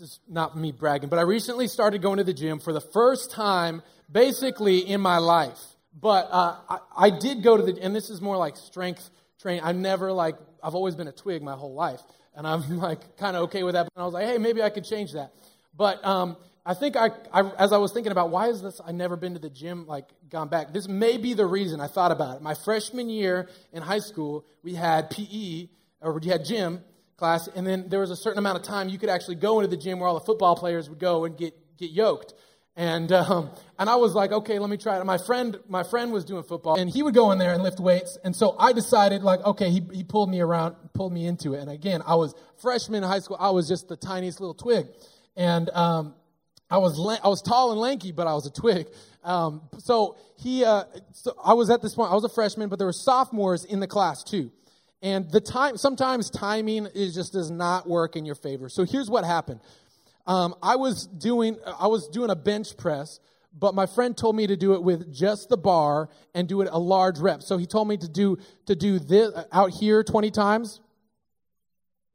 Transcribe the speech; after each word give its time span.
this 0.00 0.12
is 0.12 0.20
not 0.26 0.56
me 0.56 0.72
bragging, 0.72 1.10
but 1.10 1.18
I 1.18 1.22
recently 1.22 1.68
started 1.68 2.00
going 2.00 2.16
to 2.16 2.24
the 2.24 2.32
gym 2.32 2.58
for 2.58 2.72
the 2.72 2.80
first 2.80 3.30
time 3.30 3.82
basically 4.10 4.78
in 4.78 5.00
my 5.00 5.18
life. 5.18 5.58
But 5.98 6.28
uh, 6.30 6.56
I, 6.68 6.78
I 6.96 7.10
did 7.10 7.42
go 7.42 7.56
to 7.56 7.62
the, 7.62 7.78
and 7.82 7.94
this 7.94 8.08
is 8.08 8.20
more 8.20 8.36
like 8.38 8.56
strength 8.56 9.10
training. 9.40 9.62
I've 9.62 9.76
never 9.76 10.10
like, 10.10 10.36
I've 10.62 10.74
always 10.74 10.94
been 10.94 11.08
a 11.08 11.12
twig 11.12 11.42
my 11.42 11.52
whole 11.52 11.74
life. 11.74 12.00
And 12.34 12.46
I'm 12.46 12.78
like 12.78 13.18
kind 13.18 13.36
of 13.36 13.42
okay 13.44 13.62
with 13.62 13.74
that. 13.74 13.88
But 13.94 14.00
I 14.00 14.04
was 14.04 14.14
like, 14.14 14.26
hey, 14.26 14.38
maybe 14.38 14.62
I 14.62 14.70
could 14.70 14.84
change 14.84 15.12
that. 15.12 15.32
But 15.76 16.02
um, 16.04 16.38
I 16.64 16.72
think 16.72 16.96
I, 16.96 17.10
I, 17.30 17.42
as 17.58 17.72
I 17.72 17.76
was 17.76 17.92
thinking 17.92 18.12
about 18.12 18.30
why 18.30 18.48
is 18.48 18.62
this, 18.62 18.80
I 18.84 18.92
never 18.92 19.16
been 19.16 19.34
to 19.34 19.40
the 19.40 19.50
gym, 19.50 19.86
like 19.86 20.06
gone 20.30 20.48
back. 20.48 20.72
This 20.72 20.88
may 20.88 21.18
be 21.18 21.34
the 21.34 21.46
reason 21.46 21.80
I 21.80 21.88
thought 21.88 22.10
about 22.10 22.36
it. 22.36 22.42
My 22.42 22.54
freshman 22.54 23.10
year 23.10 23.48
in 23.72 23.82
high 23.82 23.98
school, 23.98 24.46
we 24.62 24.74
had 24.74 25.10
PE, 25.10 25.68
or 26.00 26.18
we 26.18 26.28
had 26.28 26.44
gym 26.46 26.82
class, 27.20 27.48
and 27.54 27.66
then 27.66 27.88
there 27.88 28.00
was 28.00 28.10
a 28.10 28.16
certain 28.16 28.38
amount 28.38 28.56
of 28.58 28.64
time 28.64 28.88
you 28.88 28.98
could 28.98 29.10
actually 29.10 29.36
go 29.36 29.60
into 29.60 29.68
the 29.68 29.76
gym 29.76 30.00
where 30.00 30.08
all 30.08 30.18
the 30.18 30.24
football 30.24 30.56
players 30.56 30.88
would 30.88 30.98
go 30.98 31.24
and 31.24 31.36
get, 31.36 31.54
get 31.78 31.90
yoked. 31.90 32.34
And, 32.76 33.12
um, 33.12 33.50
and 33.78 33.90
I 33.90 33.96
was 33.96 34.14
like, 34.14 34.32
okay, 34.32 34.58
let 34.58 34.70
me 34.70 34.78
try 34.78 34.98
it. 34.98 35.04
My 35.04 35.18
friend, 35.18 35.58
my 35.68 35.82
friend 35.82 36.12
was 36.12 36.24
doing 36.24 36.42
football 36.44 36.80
and 36.80 36.88
he 36.88 37.02
would 37.02 37.14
go 37.14 37.30
in 37.30 37.38
there 37.38 37.52
and 37.52 37.62
lift 37.62 37.78
weights. 37.78 38.16
And 38.24 38.34
so 38.34 38.56
I 38.58 38.72
decided 38.72 39.22
like, 39.22 39.40
okay, 39.44 39.70
he, 39.70 39.82
he 39.92 40.02
pulled 40.02 40.30
me 40.30 40.40
around, 40.40 40.76
pulled 40.94 41.12
me 41.12 41.26
into 41.26 41.54
it. 41.54 41.60
And 41.60 41.70
again, 41.70 42.00
I 42.06 42.14
was 42.14 42.34
freshman 42.62 43.02
in 43.04 43.08
high 43.08 43.18
school. 43.18 43.36
I 43.38 43.50
was 43.50 43.68
just 43.68 43.88
the 43.88 43.96
tiniest 43.96 44.40
little 44.40 44.54
twig. 44.54 44.86
And, 45.36 45.68
um, 45.70 46.14
I 46.70 46.78
was, 46.78 46.98
I 47.22 47.28
was 47.28 47.42
tall 47.42 47.72
and 47.72 47.80
lanky, 47.80 48.12
but 48.12 48.26
I 48.28 48.34
was 48.34 48.46
a 48.46 48.50
twig. 48.50 48.86
Um, 49.24 49.62
so 49.78 50.16
he, 50.38 50.64
uh, 50.64 50.84
so 51.12 51.34
I 51.44 51.54
was 51.54 51.68
at 51.68 51.82
this 51.82 51.94
point, 51.96 52.12
I 52.12 52.14
was 52.14 52.24
a 52.24 52.28
freshman, 52.28 52.68
but 52.68 52.78
there 52.78 52.86
were 52.86 52.92
sophomores 52.92 53.64
in 53.64 53.80
the 53.80 53.88
class 53.88 54.22
too. 54.22 54.52
And 55.02 55.30
the 55.30 55.40
time, 55.40 55.76
sometimes 55.76 56.28
timing 56.30 56.86
is 56.94 57.14
just 57.14 57.32
does 57.32 57.50
not 57.50 57.88
work 57.88 58.16
in 58.16 58.26
your 58.26 58.34
favor. 58.34 58.68
So 58.68 58.84
here's 58.84 59.08
what 59.08 59.24
happened. 59.24 59.60
Um, 60.26 60.54
I 60.62 60.76
was 60.76 61.06
doing 61.06 61.58
I 61.78 61.86
was 61.86 62.08
doing 62.08 62.30
a 62.30 62.36
bench 62.36 62.76
press, 62.76 63.18
but 63.58 63.74
my 63.74 63.86
friend 63.86 64.16
told 64.16 64.36
me 64.36 64.46
to 64.46 64.56
do 64.56 64.74
it 64.74 64.82
with 64.82 65.12
just 65.12 65.48
the 65.48 65.56
bar 65.56 66.10
and 66.34 66.46
do 66.46 66.60
it 66.60 66.68
a 66.70 66.78
large 66.78 67.18
rep. 67.18 67.42
So 67.42 67.56
he 67.56 67.66
told 67.66 67.88
me 67.88 67.96
to 67.96 68.08
do 68.08 68.36
to 68.66 68.76
do 68.76 68.98
this 68.98 69.32
out 69.50 69.70
here 69.70 70.04
20 70.04 70.30
times, 70.30 70.80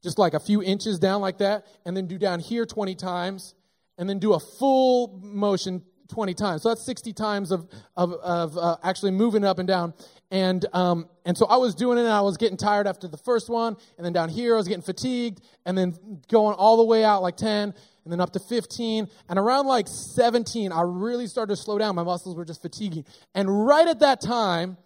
just 0.03 0.19
like 0.19 0.35
a 0.35 0.39
few 0.39 0.61
inches 0.61 0.99
down 0.99 1.21
like 1.21 1.39
that, 1.39 1.65
and 1.85 1.97
then 1.97 2.05
do 2.05 2.19
down 2.19 2.39
here 2.39 2.67
20 2.67 2.93
times, 2.93 3.55
and 3.97 4.07
then 4.07 4.19
do 4.19 4.33
a 4.33 4.39
full 4.39 5.19
motion 5.23 5.81
20 6.09 6.33
times. 6.33 6.61
So 6.61 6.69
that's 6.69 6.85
60 6.85 7.13
times 7.13 7.51
of 7.51 7.67
of, 7.95 8.13
of 8.13 8.57
uh, 8.57 8.77
actually 8.83 9.11
moving 9.11 9.43
up 9.43 9.59
and 9.59 9.67
down. 9.67 9.93
And, 10.31 10.65
um, 10.73 11.07
and 11.25 11.37
so 11.37 11.45
I 11.45 11.57
was 11.57 11.75
doing 11.75 11.97
it 11.97 12.01
and 12.01 12.11
I 12.11 12.21
was 12.21 12.37
getting 12.37 12.57
tired 12.57 12.87
after 12.87 13.07
the 13.07 13.17
first 13.17 13.49
one. 13.49 13.77
And 13.97 14.05
then 14.05 14.13
down 14.13 14.29
here 14.29 14.55
I 14.55 14.57
was 14.57 14.67
getting 14.67 14.83
fatigued 14.83 15.41
and 15.65 15.77
then 15.77 15.95
going 16.29 16.55
all 16.55 16.77
the 16.77 16.83
way 16.83 17.03
out 17.03 17.21
like 17.21 17.37
10 17.37 17.73
and 18.03 18.11
then 18.11 18.19
up 18.19 18.33
to 18.33 18.39
15. 18.39 19.07
And 19.29 19.39
around 19.39 19.67
like 19.67 19.87
17, 19.87 20.71
I 20.71 20.81
really 20.81 21.27
started 21.27 21.55
to 21.55 21.61
slow 21.61 21.77
down. 21.77 21.95
My 21.95 22.03
muscles 22.03 22.35
were 22.35 22.45
just 22.45 22.61
fatiguing. 22.61 23.05
And 23.33 23.65
right 23.65 23.87
at 23.87 23.99
that 23.99 24.19
time 24.21 24.77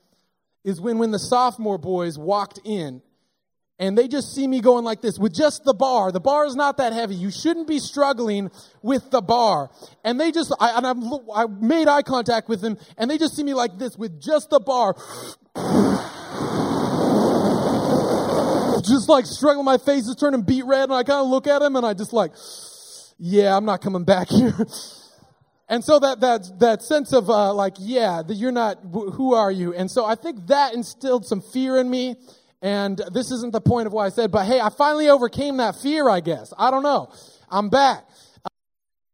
is 0.64 0.82
when, 0.82 0.98
when 0.98 1.12
the 1.12 1.20
sophomore 1.20 1.78
boys 1.78 2.18
walked 2.18 2.60
in 2.66 3.02
and 3.80 3.98
they 3.98 4.10
just 4.10 4.36
see 4.36 4.46
me 4.46 4.60
going 4.60 4.84
like 4.84 5.02
this 5.02 5.18
with 5.18 5.34
just 5.34 5.64
the 5.64 5.74
bar. 5.74 6.12
The 6.12 6.20
bar 6.20 6.46
is 6.46 6.56
not 6.56 6.78
that 6.78 6.92
heavy. 6.92 7.16
You 7.16 7.32
shouldn't 7.32 7.68
be 7.68 7.80
struggling 7.80 8.52
with 8.82 9.10
the 9.10 9.22
bar. 9.22 9.72
And 10.04 10.20
they 10.20 10.32
just, 10.32 10.54
I, 10.60 10.78
and 10.78 10.86
I'm, 10.86 11.02
I 11.34 11.46
made 11.48 11.88
eye 11.88 12.02
contact 12.02 12.50
with 12.50 12.60
them, 12.60 12.78
and 12.98 13.10
they 13.10 13.18
just 13.18 13.38
see 13.38 13.44
me 13.44 13.54
like 13.54 13.80
this 13.80 13.98
with 13.98 14.22
just 14.22 14.50
the 14.50 14.60
bar. 14.60 14.96
just 18.84 19.08
like 19.08 19.26
struggling, 19.26 19.66
my 19.66 19.78
face 19.78 20.08
is 20.08 20.16
turning 20.16 20.42
beet 20.42 20.66
red, 20.66 20.84
and 20.84 20.94
I 20.94 21.04
kind 21.04 21.22
of 21.22 21.28
look 21.28 21.48
at 21.48 21.62
him, 21.62 21.78
and 21.78 21.86
I 21.86 21.94
just 21.94 22.12
like, 22.12 22.32
yeah, 23.18 23.56
I'm 23.56 23.66
not 23.66 23.82
coming 23.82 24.04
back 24.04 24.28
here. 24.30 24.56
And 25.70 25.86
so 25.86 26.00
that, 26.00 26.20
that, 26.22 26.60
that 26.60 26.82
sense 26.82 27.14
of, 27.14 27.30
uh, 27.30 27.54
like, 27.54 27.76
yeah, 27.80 28.24
that 28.28 28.34
you're 28.34 28.52
not, 28.52 28.80
who 28.92 29.36
are 29.36 29.52
you? 29.52 29.74
And 29.74 29.90
so 29.90 30.04
I 30.04 30.16
think 30.16 30.48
that 30.48 30.74
instilled 30.74 31.28
some 31.28 31.42
fear 31.42 31.78
in 31.78 31.90
me. 31.90 32.16
And 32.62 33.02
this 33.14 33.32
isn't 33.32 33.54
the 33.54 33.62
point 33.62 33.88
of 33.88 33.94
what 33.94 34.06
I 34.06 34.10
said, 34.10 34.32
but 34.32 34.46
hey, 34.46 34.60
I 34.60 34.70
finally 34.70 35.10
overcame 35.10 35.58
that 35.58 35.76
fear, 35.76 36.10
I 36.10 36.20
guess. 36.20 36.54
I 36.58 36.72
don't 36.72 36.84
know. 36.84 37.12
I'm 37.50 37.70
back. 37.70 38.06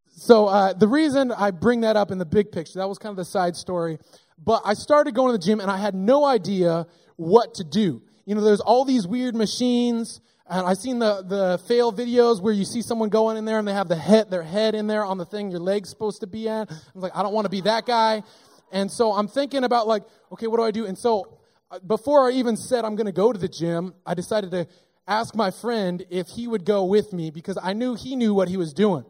So 0.09 0.47
uh, 0.47 0.73
the 0.73 0.87
reason 0.87 1.31
I 1.31 1.51
bring 1.51 1.81
that 1.81 1.95
up 1.95 2.09
in 2.09 2.17
the 2.17 2.25
big 2.25 2.51
picture, 2.51 2.79
that 2.79 2.89
was 2.89 2.97
kind 2.97 3.11
of 3.11 3.17
the 3.17 3.25
side 3.25 3.55
story. 3.55 3.99
But 4.43 4.63
I 4.65 4.73
started 4.73 5.13
going 5.13 5.31
to 5.31 5.37
the 5.37 5.45
gym 5.45 5.59
and 5.59 5.69
I 5.69 5.77
had 5.77 5.93
no 5.93 6.25
idea 6.25 6.87
what 7.17 7.55
to 7.55 7.63
do. 7.63 8.01
You 8.25 8.33
know, 8.33 8.41
there's 8.41 8.61
all 8.61 8.85
these 8.85 9.05
weird 9.07 9.35
machines. 9.35 10.21
And 10.47 10.65
I've 10.65 10.77
seen 10.77 10.99
the, 10.99 11.23
the 11.23 11.59
fail 11.67 11.91
videos 11.91 12.41
where 12.41 12.53
you 12.53 12.65
see 12.65 12.81
someone 12.81 13.09
going 13.09 13.37
in 13.37 13.45
there 13.45 13.59
and 13.59 13.67
they 13.67 13.73
have 13.73 13.87
the 13.87 13.95
head, 13.95 14.29
their 14.31 14.43
head 14.43 14.75
in 14.75 14.87
there 14.87 15.03
on 15.03 15.17
the 15.17 15.25
thing 15.25 15.51
your 15.51 15.59
leg's 15.59 15.89
supposed 15.89 16.21
to 16.21 16.27
be 16.27 16.49
at. 16.49 16.69
I'm 16.69 17.01
like, 17.01 17.15
I 17.15 17.21
don't 17.21 17.33
want 17.33 17.45
to 17.45 17.49
be 17.49 17.61
that 17.61 17.85
guy. 17.85 18.23
And 18.71 18.91
so 18.91 19.11
I'm 19.11 19.27
thinking 19.27 19.63
about 19.63 19.87
like, 19.87 20.03
okay, 20.31 20.47
what 20.47 20.57
do 20.57 20.63
I 20.63 20.71
do? 20.71 20.85
And 20.85 20.97
so 20.97 21.37
before 21.85 22.27
I 22.27 22.33
even 22.33 22.57
said 22.57 22.85
I'm 22.85 22.95
going 22.95 23.05
to 23.05 23.11
go 23.11 23.33
to 23.33 23.39
the 23.39 23.47
gym, 23.47 23.93
I 24.05 24.13
decided 24.13 24.51
to 24.51 24.67
ask 25.07 25.35
my 25.35 25.51
friend 25.51 26.05
if 26.09 26.27
he 26.27 26.47
would 26.47 26.65
go 26.65 26.85
with 26.85 27.13
me 27.13 27.31
because 27.31 27.57
I 27.61 27.73
knew 27.73 27.95
he 27.95 28.15
knew 28.15 28.33
what 28.33 28.47
he 28.47 28.57
was 28.57 28.73
doing. 28.73 29.05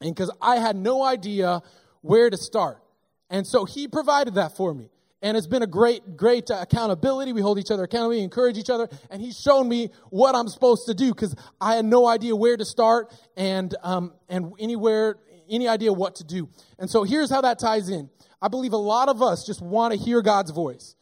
And 0.00 0.14
because 0.14 0.30
I 0.40 0.56
had 0.56 0.76
no 0.76 1.04
idea 1.04 1.62
where 2.00 2.30
to 2.30 2.36
start. 2.36 2.82
And 3.28 3.46
so 3.46 3.64
he 3.64 3.86
provided 3.86 4.34
that 4.34 4.56
for 4.56 4.74
me. 4.74 4.90
And 5.22 5.36
it's 5.36 5.46
been 5.46 5.62
a 5.62 5.66
great, 5.66 6.16
great 6.16 6.48
accountability. 6.48 7.34
We 7.34 7.42
hold 7.42 7.58
each 7.58 7.70
other 7.70 7.84
accountable, 7.84 8.10
we 8.16 8.20
encourage 8.20 8.56
each 8.56 8.70
other. 8.70 8.88
And 9.10 9.20
he's 9.20 9.38
shown 9.38 9.68
me 9.68 9.90
what 10.08 10.34
I'm 10.34 10.48
supposed 10.48 10.86
to 10.86 10.94
do 10.94 11.12
because 11.12 11.34
I 11.60 11.76
had 11.76 11.84
no 11.84 12.06
idea 12.06 12.34
where 12.34 12.56
to 12.56 12.64
start 12.64 13.12
and, 13.36 13.74
um, 13.82 14.14
and 14.28 14.54
anywhere, 14.58 15.16
any 15.48 15.68
idea 15.68 15.92
what 15.92 16.16
to 16.16 16.24
do. 16.24 16.48
And 16.78 16.88
so 16.88 17.04
here's 17.04 17.30
how 17.30 17.42
that 17.42 17.58
ties 17.58 17.90
in. 17.90 18.08
I 18.40 18.48
believe 18.48 18.72
a 18.72 18.78
lot 18.78 19.10
of 19.10 19.22
us 19.22 19.44
just 19.44 19.60
want 19.60 19.92
to 19.92 19.98
hear 19.98 20.22
God's 20.22 20.50
voice. 20.50 20.96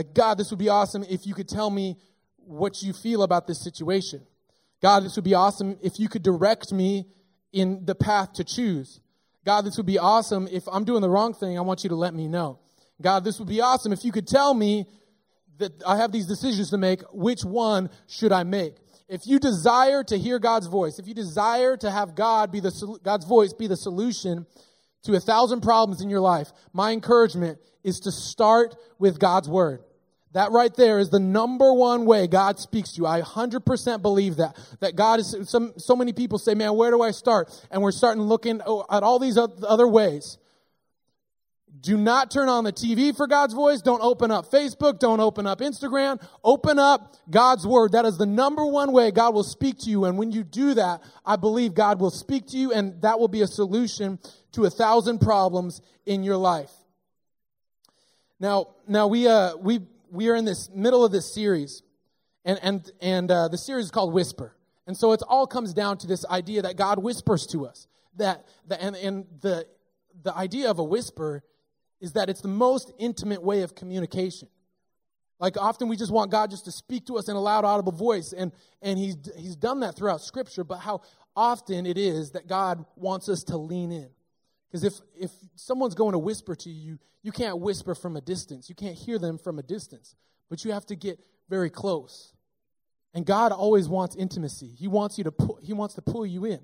Like, 0.00 0.14
God, 0.14 0.38
this 0.38 0.48
would 0.48 0.58
be 0.58 0.70
awesome 0.70 1.04
if 1.10 1.26
you 1.26 1.34
could 1.34 1.46
tell 1.46 1.68
me 1.68 1.98
what 2.38 2.80
you 2.80 2.94
feel 2.94 3.22
about 3.22 3.46
this 3.46 3.62
situation. 3.62 4.22
God, 4.80 5.04
this 5.04 5.14
would 5.16 5.26
be 5.26 5.34
awesome 5.34 5.76
if 5.82 6.00
you 6.00 6.08
could 6.08 6.22
direct 6.22 6.72
me 6.72 7.04
in 7.52 7.84
the 7.84 7.94
path 7.94 8.32
to 8.36 8.44
choose. 8.44 9.02
God, 9.44 9.66
this 9.66 9.76
would 9.76 9.84
be 9.84 9.98
awesome 9.98 10.48
if 10.50 10.66
I'm 10.72 10.84
doing 10.84 11.02
the 11.02 11.10
wrong 11.10 11.34
thing. 11.34 11.58
I 11.58 11.60
want 11.60 11.84
you 11.84 11.90
to 11.90 11.96
let 11.96 12.14
me 12.14 12.28
know. 12.28 12.60
God, 13.02 13.24
this 13.24 13.38
would 13.38 13.48
be 13.48 13.60
awesome 13.60 13.92
if 13.92 14.02
you 14.02 14.10
could 14.10 14.26
tell 14.26 14.54
me 14.54 14.86
that 15.58 15.82
I 15.86 15.98
have 15.98 16.12
these 16.12 16.26
decisions 16.26 16.70
to 16.70 16.78
make. 16.78 17.02
Which 17.12 17.44
one 17.44 17.90
should 18.08 18.32
I 18.32 18.44
make? 18.44 18.76
If 19.06 19.26
you 19.26 19.38
desire 19.38 20.02
to 20.04 20.16
hear 20.16 20.38
God's 20.38 20.66
voice, 20.66 20.98
if 20.98 21.06
you 21.08 21.12
desire 21.12 21.76
to 21.76 21.90
have 21.90 22.14
God 22.14 22.50
be 22.50 22.60
the 22.60 22.98
God's 23.02 23.26
voice 23.26 23.52
be 23.52 23.66
the 23.66 23.76
solution 23.76 24.46
to 25.02 25.12
a 25.12 25.20
thousand 25.20 25.60
problems 25.60 26.00
in 26.00 26.08
your 26.08 26.20
life, 26.20 26.52
my 26.72 26.92
encouragement 26.92 27.58
is 27.84 28.00
to 28.00 28.10
start 28.10 28.76
with 28.98 29.18
God's 29.18 29.46
word. 29.46 29.82
That 30.32 30.52
right 30.52 30.72
there 30.74 31.00
is 31.00 31.10
the 31.10 31.18
number 31.18 31.72
one 31.72 32.04
way 32.04 32.28
God 32.28 32.60
speaks 32.60 32.92
to 32.92 32.98
you. 32.98 33.06
I 33.06 33.20
100% 33.20 34.02
believe 34.02 34.36
that. 34.36 34.56
That 34.78 34.94
God 34.94 35.18
is, 35.18 35.36
some, 35.44 35.72
so 35.76 35.96
many 35.96 36.12
people 36.12 36.38
say, 36.38 36.54
man, 36.54 36.74
where 36.76 36.90
do 36.90 37.02
I 37.02 37.10
start? 37.10 37.50
And 37.70 37.82
we're 37.82 37.90
starting 37.90 38.22
looking 38.22 38.60
at 38.60 38.66
all 38.66 39.18
these 39.18 39.36
other 39.36 39.88
ways. 39.88 40.38
Do 41.80 41.96
not 41.96 42.30
turn 42.30 42.48
on 42.48 42.64
the 42.64 42.72
TV 42.72 43.16
for 43.16 43.26
God's 43.26 43.54
voice. 43.54 43.80
Don't 43.80 44.02
open 44.02 44.30
up 44.30 44.50
Facebook. 44.50 44.98
Don't 44.98 45.20
open 45.20 45.46
up 45.46 45.60
Instagram. 45.60 46.22
Open 46.44 46.78
up 46.78 47.16
God's 47.30 47.66
word. 47.66 47.92
That 47.92 48.04
is 48.04 48.18
the 48.18 48.26
number 48.26 48.66
one 48.66 48.92
way 48.92 49.10
God 49.10 49.34
will 49.34 49.44
speak 49.44 49.78
to 49.80 49.90
you. 49.90 50.04
And 50.04 50.18
when 50.18 50.30
you 50.30 50.44
do 50.44 50.74
that, 50.74 51.02
I 51.24 51.36
believe 51.36 51.74
God 51.74 51.98
will 51.98 52.10
speak 52.10 52.48
to 52.48 52.56
you 52.56 52.72
and 52.72 53.00
that 53.02 53.18
will 53.18 53.28
be 53.28 53.40
a 53.42 53.46
solution 53.46 54.18
to 54.52 54.64
a 54.64 54.70
thousand 54.70 55.20
problems 55.20 55.80
in 56.04 56.22
your 56.22 56.36
life. 56.36 56.70
Now, 58.38 58.68
now 58.86 59.06
we, 59.06 59.26
uh, 59.26 59.56
we, 59.56 59.80
we 60.10 60.28
are 60.28 60.34
in 60.34 60.44
this 60.44 60.68
middle 60.74 61.04
of 61.04 61.12
this 61.12 61.32
series, 61.32 61.82
and, 62.44 62.58
and, 62.62 62.90
and 63.00 63.30
uh, 63.30 63.48
the 63.48 63.58
series 63.58 63.86
is 63.86 63.90
called 63.90 64.12
Whisper. 64.12 64.56
And 64.86 64.96
so 64.96 65.12
it 65.12 65.22
all 65.28 65.46
comes 65.46 65.72
down 65.72 65.98
to 65.98 66.06
this 66.06 66.24
idea 66.26 66.62
that 66.62 66.76
God 66.76 66.98
whispers 66.98 67.46
to 67.48 67.66
us. 67.66 67.86
That, 68.16 68.46
that 68.66 68.80
and, 68.80 68.96
and 68.96 69.26
the, 69.40 69.66
the 70.22 70.36
idea 70.36 70.70
of 70.70 70.78
a 70.78 70.84
whisper 70.84 71.42
is 72.00 72.14
that 72.14 72.28
it's 72.28 72.40
the 72.40 72.48
most 72.48 72.92
intimate 72.98 73.42
way 73.42 73.62
of 73.62 73.74
communication. 73.74 74.48
Like 75.38 75.56
often 75.56 75.88
we 75.88 75.96
just 75.96 76.12
want 76.12 76.30
God 76.30 76.50
just 76.50 76.64
to 76.64 76.72
speak 76.72 77.06
to 77.06 77.18
us 77.18 77.28
in 77.28 77.36
a 77.36 77.40
loud, 77.40 77.64
audible 77.64 77.92
voice, 77.92 78.32
and, 78.32 78.52
and 78.82 78.98
he's, 78.98 79.16
he's 79.36 79.56
done 79.56 79.80
that 79.80 79.96
throughout 79.96 80.20
Scripture, 80.20 80.64
but 80.64 80.78
how 80.78 81.02
often 81.36 81.86
it 81.86 81.96
is 81.96 82.32
that 82.32 82.46
God 82.46 82.84
wants 82.96 83.28
us 83.28 83.44
to 83.44 83.56
lean 83.56 83.92
in. 83.92 84.10
Because 84.70 84.84
if, 84.84 84.94
if 85.18 85.30
someone's 85.56 85.94
going 85.94 86.12
to 86.12 86.18
whisper 86.18 86.54
to 86.54 86.70
you, 86.70 86.98
you 87.22 87.32
can't 87.32 87.58
whisper 87.58 87.94
from 87.94 88.16
a 88.16 88.20
distance. 88.20 88.68
You 88.68 88.74
can't 88.74 88.96
hear 88.96 89.18
them 89.18 89.36
from 89.36 89.58
a 89.58 89.62
distance, 89.62 90.14
but 90.48 90.64
you 90.64 90.72
have 90.72 90.86
to 90.86 90.96
get 90.96 91.18
very 91.48 91.70
close. 91.70 92.32
And 93.12 93.26
God 93.26 93.50
always 93.50 93.88
wants 93.88 94.14
intimacy. 94.14 94.68
He 94.68 94.86
wants 94.86 95.18
you 95.18 95.24
to 95.24 95.32
pull, 95.32 95.58
he 95.62 95.72
wants 95.72 95.94
to 95.96 96.02
pull 96.02 96.24
you 96.24 96.44
in. 96.44 96.60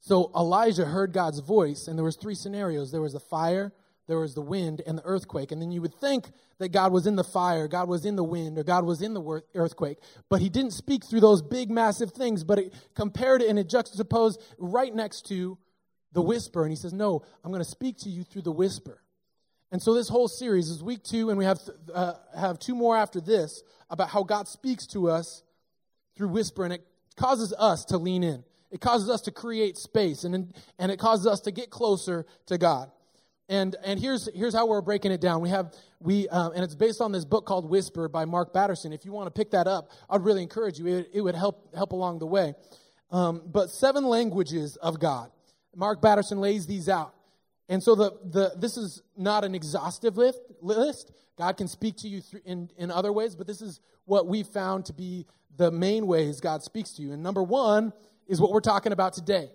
So 0.00 0.30
Elijah 0.36 0.84
heard 0.84 1.14
God's 1.14 1.38
voice, 1.38 1.88
and 1.88 1.96
there 1.96 2.04
was 2.04 2.16
three 2.16 2.34
scenarios. 2.34 2.92
There 2.92 3.00
was 3.00 3.14
the 3.14 3.20
fire, 3.20 3.72
there 4.06 4.18
was 4.18 4.34
the 4.34 4.42
wind 4.42 4.82
and 4.86 4.98
the 4.98 5.04
earthquake. 5.06 5.50
And 5.50 5.62
then 5.62 5.72
you 5.72 5.80
would 5.80 5.94
think 5.94 6.30
that 6.58 6.72
God 6.72 6.92
was 6.92 7.06
in 7.06 7.16
the 7.16 7.24
fire, 7.24 7.66
God 7.68 7.88
was 7.88 8.04
in 8.04 8.16
the 8.16 8.22
wind, 8.22 8.58
or 8.58 8.64
God 8.64 8.84
was 8.84 9.00
in 9.00 9.14
the 9.14 9.42
earthquake. 9.54 9.96
But 10.28 10.42
he 10.42 10.50
didn't 10.50 10.72
speak 10.72 11.06
through 11.06 11.20
those 11.20 11.40
big, 11.40 11.70
massive 11.70 12.10
things, 12.10 12.44
but 12.44 12.58
it 12.58 12.74
compared 12.94 13.40
it 13.40 13.48
and 13.48 13.58
it 13.58 13.70
juxtaposed 13.70 14.42
right 14.58 14.94
next 14.94 15.22
to 15.28 15.56
the 16.14 16.22
whisper. 16.22 16.62
And 16.62 16.72
he 16.72 16.76
says, 16.76 16.94
No, 16.94 17.22
I'm 17.44 17.50
going 17.50 17.62
to 17.62 17.68
speak 17.68 17.98
to 17.98 18.08
you 18.08 18.24
through 18.24 18.42
the 18.42 18.52
whisper. 18.52 19.02
And 19.70 19.82
so 19.82 19.92
this 19.92 20.08
whole 20.08 20.28
series 20.28 20.70
is 20.70 20.82
week 20.82 21.02
two, 21.02 21.30
and 21.30 21.38
we 21.38 21.44
have, 21.44 21.60
uh, 21.92 22.14
have 22.38 22.58
two 22.58 22.74
more 22.74 22.96
after 22.96 23.20
this 23.20 23.62
about 23.90 24.08
how 24.08 24.22
God 24.22 24.46
speaks 24.46 24.86
to 24.88 25.10
us 25.10 25.42
through 26.16 26.28
whisper, 26.28 26.64
and 26.64 26.72
it 26.72 26.86
causes 27.16 27.52
us 27.58 27.84
to 27.86 27.98
lean 27.98 28.22
in. 28.22 28.44
It 28.70 28.80
causes 28.80 29.10
us 29.10 29.20
to 29.22 29.32
create 29.32 29.76
space, 29.76 30.24
and, 30.24 30.54
and 30.78 30.92
it 30.92 30.98
causes 30.98 31.26
us 31.26 31.40
to 31.42 31.50
get 31.50 31.70
closer 31.70 32.24
to 32.46 32.56
God. 32.56 32.90
And, 33.48 33.76
and 33.84 34.00
here's, 34.00 34.28
here's 34.34 34.54
how 34.54 34.66
we're 34.66 34.80
breaking 34.80 35.12
it 35.12 35.20
down. 35.20 35.42
We 35.42 35.50
have, 35.50 35.74
we, 36.00 36.28
um, 36.28 36.52
and 36.54 36.64
it's 36.64 36.74
based 36.74 37.00
on 37.00 37.12
this 37.12 37.24
book 37.24 37.44
called 37.44 37.68
Whisper 37.68 38.08
by 38.08 38.24
Mark 38.24 38.52
Batterson. 38.52 38.92
If 38.92 39.04
you 39.04 39.12
want 39.12 39.26
to 39.26 39.30
pick 39.32 39.50
that 39.50 39.66
up, 39.66 39.90
I'd 40.08 40.22
really 40.22 40.42
encourage 40.42 40.78
you. 40.78 40.86
It, 40.86 41.10
it 41.12 41.20
would 41.20 41.34
help, 41.34 41.74
help 41.74 41.92
along 41.92 42.20
the 42.20 42.26
way. 42.26 42.54
Um, 43.10 43.42
but 43.44 43.70
seven 43.70 44.04
languages 44.04 44.76
of 44.76 44.98
God. 44.98 45.30
Mark 45.76 46.00
Batterson 46.00 46.38
lays 46.38 46.66
these 46.66 46.88
out. 46.88 47.14
And 47.68 47.82
so 47.82 47.94
the, 47.94 48.12
the, 48.24 48.52
this 48.56 48.76
is 48.76 49.02
not 49.16 49.44
an 49.44 49.54
exhaustive 49.54 50.18
list. 50.18 51.12
God 51.36 51.56
can 51.56 51.66
speak 51.66 51.96
to 51.98 52.08
you 52.08 52.22
in, 52.44 52.70
in 52.76 52.90
other 52.90 53.12
ways, 53.12 53.34
but 53.34 53.46
this 53.46 53.62
is 53.62 53.80
what 54.04 54.26
we 54.26 54.42
found 54.42 54.84
to 54.86 54.92
be 54.92 55.26
the 55.56 55.70
main 55.70 56.06
ways 56.06 56.40
God 56.40 56.62
speaks 56.62 56.92
to 56.92 57.02
you. 57.02 57.12
And 57.12 57.22
number 57.22 57.42
one 57.42 57.92
is 58.26 58.40
what 58.40 58.50
we're 58.50 58.60
talking 58.60 58.92
about 58.92 59.14
today 59.14 59.50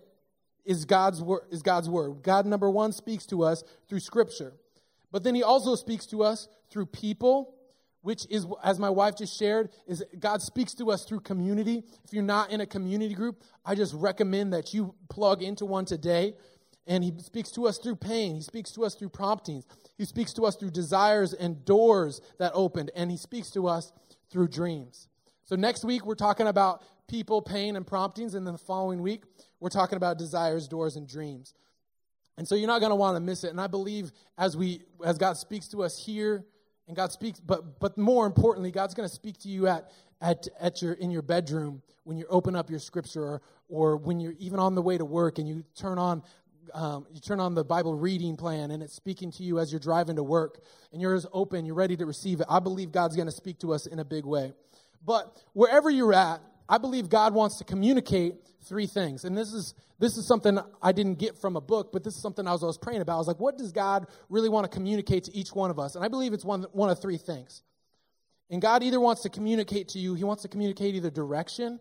is 0.65 0.85
God's 0.85 1.21
word 1.21 1.41
is 1.49 1.61
God's 1.61 1.89
word. 1.89 2.21
God 2.21 2.45
number 2.45 2.69
1 2.69 2.91
speaks 2.91 3.25
to 3.27 3.43
us 3.43 3.63
through 3.87 3.99
scripture. 3.99 4.53
But 5.11 5.23
then 5.23 5.33
he 5.33 5.41
also 5.41 5.75
speaks 5.75 6.05
to 6.07 6.23
us 6.23 6.47
through 6.69 6.85
people, 6.87 7.55
which 8.01 8.25
is 8.29 8.45
as 8.63 8.79
my 8.79 8.89
wife 8.89 9.15
just 9.17 9.37
shared, 9.37 9.69
is 9.87 10.03
God 10.19 10.41
speaks 10.41 10.73
to 10.75 10.91
us 10.91 11.05
through 11.05 11.21
community. 11.21 11.83
If 12.05 12.13
you're 12.13 12.23
not 12.23 12.51
in 12.51 12.61
a 12.61 12.65
community 12.65 13.13
group, 13.13 13.43
I 13.65 13.75
just 13.75 13.93
recommend 13.93 14.53
that 14.53 14.73
you 14.73 14.95
plug 15.09 15.41
into 15.41 15.65
one 15.65 15.85
today. 15.85 16.33
And 16.87 17.03
he 17.03 17.13
speaks 17.19 17.51
to 17.51 17.67
us 17.67 17.77
through 17.77 17.97
pain. 17.97 18.35
He 18.35 18.41
speaks 18.41 18.71
to 18.71 18.83
us 18.83 18.95
through 18.95 19.09
promptings. 19.09 19.65
He 19.97 20.05
speaks 20.05 20.33
to 20.33 20.43
us 20.43 20.55
through 20.55 20.71
desires 20.71 21.33
and 21.33 21.63
doors 21.63 22.19
that 22.39 22.51
opened. 22.55 22.89
And 22.95 23.11
he 23.11 23.17
speaks 23.17 23.51
to 23.51 23.67
us 23.67 23.91
through 24.31 24.47
dreams. 24.47 25.07
So 25.43 25.55
next 25.55 25.83
week, 25.83 26.05
we're 26.05 26.15
talking 26.15 26.47
about 26.47 26.81
people, 27.07 27.41
pain, 27.41 27.75
and 27.75 27.85
promptings. 27.85 28.33
And 28.33 28.45
then 28.45 28.53
the 28.53 28.59
following 28.59 29.01
week, 29.01 29.23
we're 29.59 29.69
talking 29.69 29.97
about 29.97 30.17
desires, 30.17 30.67
doors, 30.67 30.95
and 30.95 31.07
dreams. 31.07 31.53
And 32.39 32.47
so 32.47 32.55
you're 32.55 32.67
not 32.67 32.79
going 32.79 32.91
to 32.91 32.95
want 32.95 33.17
to 33.17 33.19
miss 33.19 33.43
it. 33.43 33.49
And 33.49 33.59
I 33.59 33.67
believe 33.67 34.11
as 34.37 34.55
we 34.55 34.81
as 35.03 35.17
God 35.17 35.37
speaks 35.37 35.67
to 35.69 35.83
us 35.83 36.03
here, 36.03 36.45
and 36.89 36.95
God 36.95 37.11
speaks, 37.11 37.39
but 37.39 37.79
but 37.79 37.97
more 37.97 38.25
importantly, 38.25 38.71
God's 38.71 38.95
going 38.95 39.07
to 39.07 39.13
speak 39.13 39.37
to 39.39 39.47
you 39.47 39.67
at 39.67 39.91
at 40.21 40.47
at 40.59 40.81
your 40.81 40.93
in 40.93 41.11
your 41.11 41.21
bedroom 41.21 41.83
when 42.03 42.17
you 42.17 42.25
open 42.29 42.55
up 42.55 42.69
your 42.69 42.79
scripture, 42.79 43.23
or 43.23 43.41
or 43.69 43.95
when 43.95 44.19
you're 44.19 44.33
even 44.39 44.59
on 44.59 44.73
the 44.73 44.81
way 44.81 44.97
to 44.97 45.05
work 45.05 45.37
and 45.37 45.47
you 45.47 45.63
turn 45.75 45.99
on 45.99 46.23
um, 46.73 47.05
you 47.11 47.21
turn 47.21 47.39
on 47.39 47.53
the 47.53 47.63
Bible 47.63 47.93
reading 47.93 48.35
plan 48.35 48.71
and 48.71 48.81
it's 48.81 48.95
speaking 48.95 49.31
to 49.33 49.43
you 49.43 49.59
as 49.59 49.71
you're 49.71 49.79
driving 49.79 50.15
to 50.15 50.23
work 50.23 50.63
and 50.91 50.99
you're 50.99 51.13
as 51.13 51.27
open, 51.31 51.63
you're 51.63 51.75
ready 51.75 51.95
to 51.95 52.07
receive 52.07 52.41
it. 52.41 52.47
I 52.49 52.59
believe 52.59 52.91
God's 52.91 53.15
going 53.15 53.27
to 53.27 53.31
speak 53.31 53.59
to 53.59 53.71
us 53.71 53.85
in 53.85 53.99
a 53.99 54.05
big 54.05 54.25
way. 54.25 54.53
But 55.05 55.41
wherever 55.53 55.89
you're 55.91 56.13
at, 56.13 56.41
I 56.67 56.79
believe 56.79 57.07
God 57.07 57.33
wants 57.33 57.57
to 57.57 57.63
communicate 57.63 58.35
three 58.63 58.87
things. 58.87 59.23
And 59.25 59.37
this 59.37 59.53
is 59.53 59.73
this 59.99 60.17
is 60.17 60.25
something 60.25 60.57
I 60.81 60.91
didn't 60.93 61.19
get 61.19 61.37
from 61.37 61.57
a 61.57 61.61
book, 61.61 61.91
but 61.91 62.03
this 62.03 62.15
is 62.15 62.21
something 62.21 62.47
I 62.47 62.53
was, 62.53 62.63
I 62.63 62.67
was 62.67 62.77
praying 62.77 63.01
about. 63.01 63.15
I 63.15 63.17
was 63.17 63.27
like, 63.27 63.39
what 63.39 63.57
does 63.57 63.73
God 63.73 64.07
really 64.29 64.47
want 64.47 64.69
to 64.69 64.73
communicate 64.73 65.25
to 65.25 65.35
each 65.35 65.53
one 65.53 65.71
of 65.71 65.77
us? 65.77 65.95
And 65.95 66.05
I 66.05 66.07
believe 66.07 66.31
it's 66.33 66.45
one, 66.45 66.65
one 66.71 66.89
of 66.89 67.01
three 67.01 67.17
things. 67.17 67.63
And 68.49 68.61
God 68.61 68.81
either 68.81 68.99
wants 68.99 69.23
to 69.23 69.29
communicate 69.29 69.89
to 69.89 69.99
you, 69.99 70.15
He 70.15 70.23
wants 70.23 70.43
to 70.43 70.47
communicate 70.47 70.95
either 70.95 71.09
direction, 71.09 71.79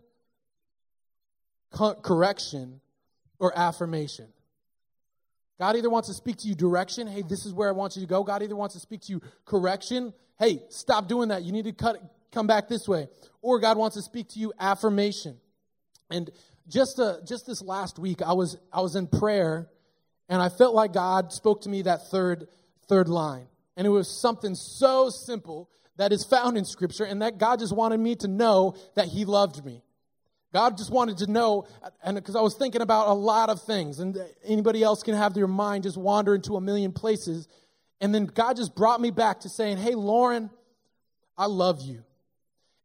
correction, 1.70 2.80
or 3.38 3.56
affirmation. 3.56 4.26
God 5.58 5.76
either 5.76 5.90
wants 5.90 6.08
to 6.08 6.14
speak 6.14 6.36
to 6.38 6.48
you 6.48 6.54
direction, 6.54 7.06
hey, 7.06 7.22
this 7.22 7.44
is 7.44 7.52
where 7.52 7.68
I 7.68 7.72
want 7.72 7.96
you 7.96 8.02
to 8.02 8.08
go. 8.08 8.22
God 8.22 8.42
either 8.42 8.54
wants 8.54 8.74
to 8.74 8.80
speak 8.80 9.02
to 9.02 9.12
you 9.12 9.22
correction, 9.44 10.12
hey, 10.38 10.62
stop 10.68 11.08
doing 11.08 11.28
that. 11.28 11.42
You 11.42 11.52
need 11.52 11.64
to 11.64 11.72
cut, 11.72 12.00
come 12.32 12.46
back 12.46 12.68
this 12.68 12.86
way. 12.86 13.08
Or 13.42 13.58
God 13.58 13.76
wants 13.76 13.96
to 13.96 14.02
speak 14.02 14.28
to 14.30 14.38
you 14.38 14.52
affirmation. 14.58 15.36
And 16.10 16.30
just 16.68 17.00
uh, 17.00 17.16
just 17.26 17.46
this 17.46 17.62
last 17.62 17.98
week, 17.98 18.22
I 18.22 18.32
was 18.32 18.58
I 18.72 18.80
was 18.80 18.94
in 18.96 19.06
prayer, 19.06 19.68
and 20.28 20.40
I 20.40 20.48
felt 20.48 20.74
like 20.74 20.92
God 20.92 21.32
spoke 21.32 21.62
to 21.62 21.68
me 21.68 21.82
that 21.82 22.08
third 22.10 22.48
third 22.88 23.08
line, 23.08 23.46
and 23.76 23.86
it 23.86 23.90
was 23.90 24.08
something 24.08 24.54
so 24.54 25.10
simple 25.10 25.70
that 25.96 26.12
is 26.12 26.24
found 26.24 26.56
in 26.56 26.64
Scripture, 26.64 27.04
and 27.04 27.22
that 27.22 27.38
God 27.38 27.58
just 27.58 27.74
wanted 27.74 27.98
me 27.98 28.16
to 28.16 28.28
know 28.28 28.76
that 28.94 29.08
He 29.08 29.24
loved 29.24 29.64
me. 29.64 29.82
God 30.52 30.78
just 30.78 30.90
wanted 30.90 31.18
to 31.18 31.30
know, 31.30 31.66
and 32.02 32.16
because 32.16 32.36
I 32.36 32.40
was 32.40 32.54
thinking 32.54 32.80
about 32.80 33.08
a 33.08 33.12
lot 33.12 33.50
of 33.50 33.62
things, 33.62 33.98
and 33.98 34.18
anybody 34.44 34.82
else 34.82 35.02
can 35.02 35.14
have 35.14 35.34
their 35.34 35.48
mind 35.48 35.84
just 35.84 35.96
wander 35.96 36.34
into 36.34 36.56
a 36.56 36.60
million 36.60 36.92
places, 36.92 37.48
and 38.00 38.14
then 38.14 38.26
God 38.26 38.56
just 38.56 38.74
brought 38.74 39.00
me 39.00 39.10
back 39.10 39.40
to 39.40 39.48
saying, 39.48 39.78
"Hey, 39.78 39.94
Lauren, 39.94 40.50
I 41.36 41.46
love 41.46 41.80
you." 41.80 42.04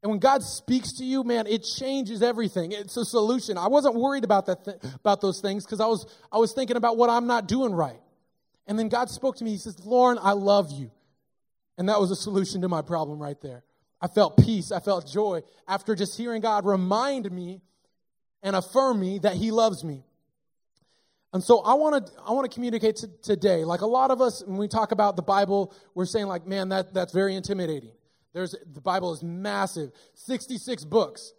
And 0.04 0.10
when 0.10 0.20
God 0.20 0.44
speaks 0.44 0.92
to 0.98 1.06
you, 1.06 1.24
man, 1.24 1.48
it 1.48 1.60
changes 1.60 2.22
everything. 2.22 2.74
It's 2.74 2.98
a 2.98 3.06
solution. 3.06 3.58
I 3.58 3.68
wasn't 3.68 3.96
worried 3.96 4.26
about 4.26 4.48
that 4.48 4.66
th- 4.66 4.78
about 4.96 5.22
those 5.22 5.40
things 5.40 5.66
because 5.66 5.80
I 5.80 5.86
was 5.86 6.06
I 6.30 6.38
was 6.38 6.52
thinking 6.52 6.76
about 6.76 6.98
what 6.98 7.10
I'm 7.10 7.26
not 7.26 7.48
doing 7.48 7.74
right. 7.74 8.00
And 8.68 8.78
then 8.78 8.90
God 8.90 9.10
spoke 9.10 9.38
to 9.38 9.46
me. 9.46 9.52
He 9.52 9.58
says, 9.58 9.84
"Lauren, 9.86 10.20
I 10.22 10.34
love 10.34 10.72
you." 10.72 10.92
And 11.78 11.88
that 11.88 12.02
was 12.02 12.12
a 12.12 12.18
solution 12.18 12.62
to 12.62 12.68
my 12.68 12.82
problem 12.82 13.18
right 13.18 13.40
there. 13.42 13.64
I 14.02 14.08
felt 14.08 14.36
peace, 14.36 14.74
I 14.74 14.82
felt 14.82 15.08
joy 15.08 15.42
after 15.70 15.96
just 15.96 16.18
hearing 16.18 16.42
God 16.42 16.66
remind 16.66 17.32
me 17.32 17.62
and 18.44 18.58
affirm 18.58 19.00
me 19.00 19.20
that 19.20 19.36
he 19.38 19.52
loves 19.52 19.86
me. 19.86 20.04
And 21.32 21.42
so 21.42 21.62
I 21.62 21.76
want 21.76 22.06
to 22.06 22.14
I 22.28 22.34
want 22.34 22.52
to 22.52 22.54
communicate 22.54 22.98
to, 22.98 23.08
today. 23.22 23.64
Like 23.64 23.80
a 23.80 23.88
lot 23.88 24.12
of 24.12 24.20
us 24.20 24.44
when 24.46 24.58
we 24.58 24.68
talk 24.68 24.92
about 24.92 25.16
the 25.16 25.22
Bible, 25.22 25.74
we're 25.96 26.06
saying 26.06 26.28
like, 26.28 26.46
"Man, 26.46 26.68
that 26.70 26.94
that's 26.94 27.14
very 27.14 27.36
intimidating." 27.36 27.94
There's, 28.34 28.56
the 28.72 28.82
Bible 28.82 29.14
is 29.14 29.24
massive, 29.24 29.92
66 30.16 30.86
books. 30.86 31.34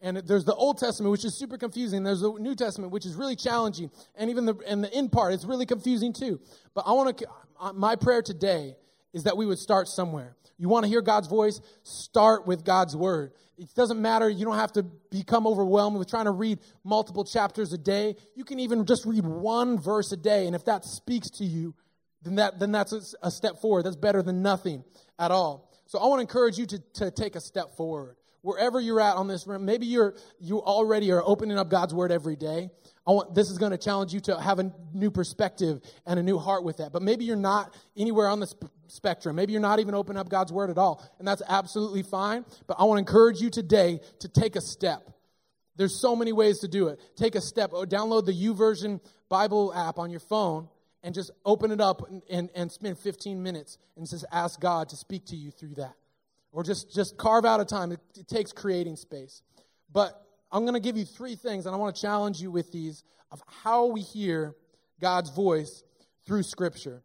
And 0.00 0.16
there's 0.18 0.44
the 0.44 0.54
Old 0.54 0.78
Testament, 0.78 1.10
which 1.10 1.24
is 1.24 1.34
super 1.34 1.58
confusing. 1.58 2.04
There's 2.04 2.20
the 2.20 2.32
New 2.32 2.54
Testament, 2.54 2.92
which 2.92 3.04
is 3.04 3.16
really 3.16 3.34
challenging. 3.34 3.90
And 4.14 4.30
even 4.30 4.46
the, 4.46 4.54
and 4.66 4.82
the 4.82 4.92
end 4.92 5.10
part, 5.10 5.34
it's 5.34 5.44
really 5.44 5.66
confusing 5.66 6.12
too. 6.12 6.40
But 6.74 6.84
I 6.86 6.92
want 6.92 7.18
to, 7.18 7.26
uh, 7.60 7.72
my 7.72 7.96
prayer 7.96 8.22
today 8.22 8.76
is 9.12 9.24
that 9.24 9.36
we 9.36 9.44
would 9.44 9.58
start 9.58 9.88
somewhere. 9.88 10.36
You 10.56 10.68
want 10.68 10.84
to 10.84 10.88
hear 10.88 11.02
God's 11.02 11.28
voice? 11.28 11.60
Start 11.82 12.46
with 12.46 12.64
God's 12.64 12.96
word. 12.96 13.32
It 13.56 13.72
doesn't 13.74 14.00
matter. 14.00 14.28
You 14.28 14.44
don't 14.44 14.56
have 14.56 14.72
to 14.72 14.82
become 14.82 15.46
overwhelmed 15.46 15.98
with 15.98 16.08
trying 16.08 16.26
to 16.26 16.32
read 16.32 16.58
multiple 16.84 17.24
chapters 17.24 17.72
a 17.72 17.78
day. 17.78 18.16
You 18.34 18.44
can 18.44 18.60
even 18.60 18.84
just 18.84 19.04
read 19.04 19.24
one 19.24 19.78
verse 19.78 20.12
a 20.12 20.16
day. 20.16 20.46
And 20.46 20.54
if 20.54 20.64
that 20.66 20.84
speaks 20.84 21.30
to 21.38 21.44
you, 21.44 21.74
then, 22.22 22.36
that, 22.36 22.58
then 22.58 22.72
that's 22.72 22.92
a, 22.92 23.26
a 23.26 23.30
step 23.30 23.60
forward. 23.60 23.84
That's 23.84 23.96
better 23.96 24.22
than 24.22 24.42
nothing 24.42 24.84
at 25.18 25.30
all. 25.30 25.67
So 25.88 25.98
I 25.98 26.06
want 26.06 26.18
to 26.18 26.20
encourage 26.20 26.58
you 26.58 26.66
to, 26.66 26.78
to 26.94 27.10
take 27.10 27.34
a 27.34 27.40
step 27.40 27.74
forward. 27.74 28.16
Wherever 28.42 28.78
you're 28.78 29.00
at 29.00 29.16
on 29.16 29.26
this 29.26 29.46
room, 29.46 29.64
maybe 29.64 29.86
you're 29.86 30.14
you 30.38 30.60
already 30.62 31.10
are 31.10 31.22
opening 31.24 31.58
up 31.58 31.70
God's 31.70 31.94
word 31.94 32.12
every 32.12 32.36
day. 32.36 32.68
I 33.06 33.10
want 33.10 33.34
this 33.34 33.50
is 33.50 33.56
going 33.56 33.72
to 33.72 33.78
challenge 33.78 34.12
you 34.12 34.20
to 34.20 34.38
have 34.38 34.58
a 34.58 34.70
new 34.92 35.10
perspective 35.10 35.80
and 36.06 36.20
a 36.20 36.22
new 36.22 36.38
heart 36.38 36.62
with 36.62 36.76
that. 36.76 36.92
But 36.92 37.00
maybe 37.00 37.24
you're 37.24 37.36
not 37.36 37.74
anywhere 37.96 38.28
on 38.28 38.38
the 38.38 38.46
sp- 38.46 38.70
spectrum. 38.86 39.34
Maybe 39.34 39.52
you're 39.52 39.62
not 39.62 39.80
even 39.80 39.94
opening 39.94 40.20
up 40.20 40.28
God's 40.28 40.52
word 40.52 40.68
at 40.68 40.76
all, 40.76 41.02
and 41.18 41.26
that's 41.26 41.42
absolutely 41.48 42.02
fine. 42.02 42.44
But 42.66 42.76
I 42.78 42.84
want 42.84 42.98
to 42.98 43.00
encourage 43.00 43.40
you 43.40 43.48
today 43.48 44.00
to 44.20 44.28
take 44.28 44.56
a 44.56 44.60
step. 44.60 45.10
There's 45.76 45.98
so 45.98 46.14
many 46.14 46.32
ways 46.32 46.58
to 46.60 46.68
do 46.68 46.88
it. 46.88 47.00
Take 47.16 47.34
a 47.34 47.40
step. 47.40 47.72
Or 47.72 47.86
download 47.86 48.26
the 48.26 48.32
YouVersion 48.32 49.00
Bible 49.30 49.72
app 49.74 49.98
on 49.98 50.10
your 50.10 50.20
phone 50.20 50.68
and 51.02 51.14
just 51.14 51.30
open 51.44 51.70
it 51.70 51.80
up 51.80 52.08
and, 52.08 52.22
and, 52.30 52.50
and 52.54 52.72
spend 52.72 52.98
15 52.98 53.42
minutes 53.42 53.78
and 53.96 54.08
just 54.08 54.24
ask 54.32 54.60
God 54.60 54.88
to 54.90 54.96
speak 54.96 55.26
to 55.26 55.36
you 55.36 55.50
through 55.50 55.74
that. 55.76 55.94
Or 56.50 56.62
just, 56.62 56.92
just 56.92 57.16
carve 57.16 57.44
out 57.44 57.60
a 57.60 57.64
time. 57.64 57.92
It, 57.92 58.00
it 58.18 58.26
takes 58.26 58.52
creating 58.52 58.96
space. 58.96 59.42
But 59.92 60.20
I'm 60.50 60.62
going 60.62 60.74
to 60.74 60.80
give 60.80 60.96
you 60.96 61.04
three 61.04 61.36
things, 61.36 61.66
and 61.66 61.74
I 61.74 61.78
want 61.78 61.94
to 61.94 62.02
challenge 62.02 62.40
you 62.40 62.50
with 62.50 62.72
these 62.72 63.04
of 63.30 63.42
how 63.62 63.86
we 63.86 64.00
hear 64.00 64.54
God's 65.00 65.30
voice 65.30 65.82
through 66.26 66.42
Scripture. 66.42 67.02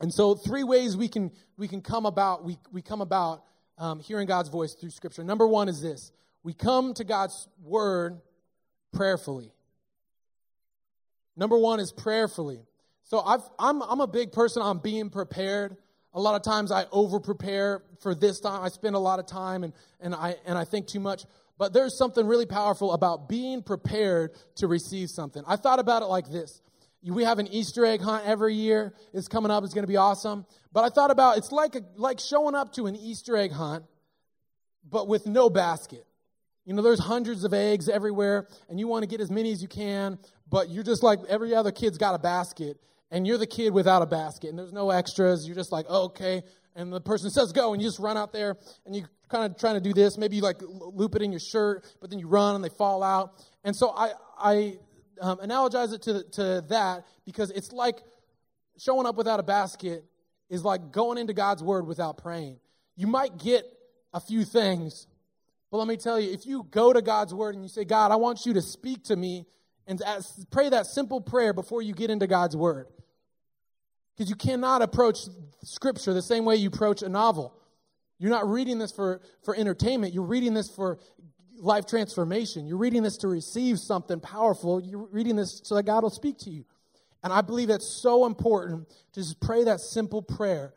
And 0.00 0.12
so, 0.12 0.34
three 0.34 0.62
ways 0.62 0.96
we 0.96 1.08
can 1.08 1.32
we 1.56 1.66
can 1.66 1.80
come 1.80 2.06
about 2.06 2.44
we 2.44 2.56
we 2.72 2.82
come 2.82 3.00
about 3.00 3.42
um, 3.78 3.98
hearing 3.98 4.28
God's 4.28 4.48
voice 4.48 4.74
through 4.74 4.90
Scripture. 4.90 5.24
Number 5.24 5.46
one 5.46 5.68
is 5.68 5.82
this: 5.82 6.12
we 6.44 6.52
come 6.52 6.94
to 6.94 7.04
God's 7.04 7.48
Word 7.60 8.20
prayerfully. 8.92 9.52
Number 11.36 11.58
one 11.58 11.80
is 11.80 11.90
prayerfully. 11.90 12.67
So 13.08 13.20
I've, 13.20 13.40
I'm, 13.58 13.82
I'm 13.82 14.00
a 14.00 14.06
big 14.06 14.32
person 14.32 14.60
on 14.60 14.78
being 14.78 15.08
prepared. 15.08 15.76
A 16.12 16.20
lot 16.20 16.34
of 16.34 16.42
times 16.42 16.70
I 16.70 16.84
over 16.92 17.20
prepare 17.20 17.82
for 18.00 18.14
this 18.14 18.38
time. 18.38 18.62
I 18.62 18.68
spend 18.68 18.94
a 18.94 18.98
lot 18.98 19.18
of 19.18 19.26
time 19.26 19.64
and, 19.64 19.72
and, 19.98 20.14
I, 20.14 20.36
and 20.46 20.58
I 20.58 20.64
think 20.64 20.86
too 20.86 21.00
much. 21.00 21.24
But 21.56 21.72
there's 21.72 21.96
something 21.96 22.26
really 22.26 22.44
powerful 22.44 22.92
about 22.92 23.26
being 23.28 23.62
prepared 23.62 24.32
to 24.56 24.66
receive 24.66 25.08
something. 25.08 25.42
I 25.46 25.56
thought 25.56 25.78
about 25.78 26.02
it 26.02 26.06
like 26.06 26.30
this. 26.30 26.60
We 27.02 27.24
have 27.24 27.38
an 27.38 27.46
Easter 27.46 27.86
egg 27.86 28.02
hunt 28.02 28.26
every 28.26 28.54
year. 28.54 28.92
It's 29.14 29.26
coming 29.26 29.50
up. 29.50 29.64
It's 29.64 29.72
going 29.72 29.84
to 29.84 29.88
be 29.88 29.96
awesome. 29.96 30.44
But 30.72 30.84
I 30.84 30.90
thought 30.90 31.10
about 31.10 31.38
it's 31.38 31.50
like 31.50 31.76
a, 31.76 31.82
like 31.96 32.20
showing 32.20 32.54
up 32.54 32.74
to 32.74 32.86
an 32.86 32.94
Easter 32.94 33.36
egg 33.36 33.52
hunt, 33.52 33.84
but 34.88 35.08
with 35.08 35.26
no 35.26 35.48
basket. 35.48 36.04
You 36.66 36.74
know, 36.74 36.82
there's 36.82 37.00
hundreds 37.00 37.44
of 37.44 37.54
eggs 37.54 37.88
everywhere, 37.88 38.46
and 38.68 38.78
you 38.78 38.86
want 38.86 39.02
to 39.02 39.08
get 39.08 39.22
as 39.22 39.30
many 39.30 39.50
as 39.52 39.62
you 39.62 39.68
can, 39.68 40.18
but 40.50 40.68
you're 40.68 40.84
just 40.84 41.02
like 41.02 41.20
every 41.26 41.54
other 41.54 41.72
kid's 41.72 41.96
got 41.96 42.14
a 42.14 42.18
basket, 42.18 42.76
and 43.10 43.26
you're 43.26 43.38
the 43.38 43.46
kid 43.46 43.72
without 43.72 44.02
a 44.02 44.06
basket, 44.06 44.50
and 44.50 44.58
there's 44.58 44.72
no 44.72 44.90
extras. 44.90 45.46
You're 45.46 45.56
just 45.56 45.72
like, 45.72 45.86
oh, 45.88 46.06
okay. 46.06 46.42
And 46.74 46.92
the 46.92 47.00
person 47.00 47.30
says 47.30 47.52
go, 47.52 47.72
and 47.72 47.82
you 47.82 47.88
just 47.88 47.98
run 47.98 48.16
out 48.16 48.32
there, 48.32 48.56
and 48.86 48.94
you 48.94 49.04
kind 49.28 49.50
of 49.50 49.58
trying 49.58 49.74
to 49.74 49.80
do 49.80 49.92
this. 49.92 50.16
Maybe 50.16 50.36
you 50.36 50.42
like 50.42 50.60
loop 50.60 51.14
it 51.14 51.22
in 51.22 51.32
your 51.32 51.40
shirt, 51.40 51.84
but 52.00 52.10
then 52.10 52.18
you 52.18 52.28
run 52.28 52.54
and 52.54 52.64
they 52.64 52.68
fall 52.68 53.02
out. 53.02 53.32
And 53.64 53.74
so 53.74 53.90
I, 53.90 54.12
I 54.38 54.78
um, 55.20 55.38
analogize 55.38 55.92
it 55.92 56.02
to, 56.02 56.24
to 56.32 56.64
that 56.68 57.04
because 57.24 57.50
it's 57.50 57.72
like 57.72 57.96
showing 58.78 59.06
up 59.06 59.16
without 59.16 59.40
a 59.40 59.42
basket 59.42 60.04
is 60.48 60.64
like 60.64 60.92
going 60.92 61.18
into 61.18 61.34
God's 61.34 61.62
word 61.62 61.86
without 61.86 62.18
praying. 62.18 62.58
You 62.96 63.06
might 63.06 63.38
get 63.38 63.64
a 64.14 64.20
few 64.20 64.44
things, 64.44 65.06
but 65.70 65.78
let 65.78 65.86
me 65.86 65.96
tell 65.96 66.18
you, 66.18 66.32
if 66.32 66.46
you 66.46 66.66
go 66.70 66.92
to 66.92 67.02
God's 67.02 67.34
word 67.34 67.54
and 67.54 67.62
you 67.62 67.68
say, 67.68 67.84
God, 67.84 68.10
I 68.10 68.16
want 68.16 68.46
you 68.46 68.54
to 68.54 68.62
speak 68.62 69.04
to 69.04 69.16
me, 69.16 69.46
and 69.86 70.02
pray 70.50 70.68
that 70.68 70.86
simple 70.86 71.20
prayer 71.20 71.54
before 71.54 71.80
you 71.80 71.94
get 71.94 72.10
into 72.10 72.26
God's 72.26 72.54
word. 72.54 72.88
Because 74.18 74.28
you 74.28 74.34
cannot 74.36 74.82
approach 74.82 75.20
scripture 75.62 76.12
the 76.12 76.20
same 76.20 76.44
way 76.44 76.56
you 76.56 76.66
approach 76.66 77.02
a 77.02 77.08
novel. 77.08 77.54
You're 78.18 78.32
not 78.32 78.50
reading 78.50 78.80
this 78.80 78.90
for, 78.90 79.20
for 79.44 79.54
entertainment, 79.54 80.12
you're 80.12 80.24
reading 80.24 80.54
this 80.54 80.68
for 80.68 80.98
life 81.60 81.86
transformation. 81.86 82.66
You're 82.66 82.78
reading 82.78 83.02
this 83.02 83.16
to 83.18 83.28
receive 83.28 83.78
something 83.78 84.20
powerful. 84.20 84.80
You're 84.80 85.06
reading 85.10 85.36
this 85.36 85.60
so 85.64 85.74
that 85.74 85.84
God 85.84 86.02
will 86.02 86.10
speak 86.10 86.38
to 86.38 86.50
you. 86.50 86.64
And 87.22 87.32
I 87.32 87.40
believe 87.40 87.68
that's 87.68 87.86
so 87.86 88.26
important 88.26 88.88
to 89.12 89.20
just 89.20 89.40
pray 89.40 89.64
that 89.64 89.80
simple 89.80 90.22
prayer 90.22 90.74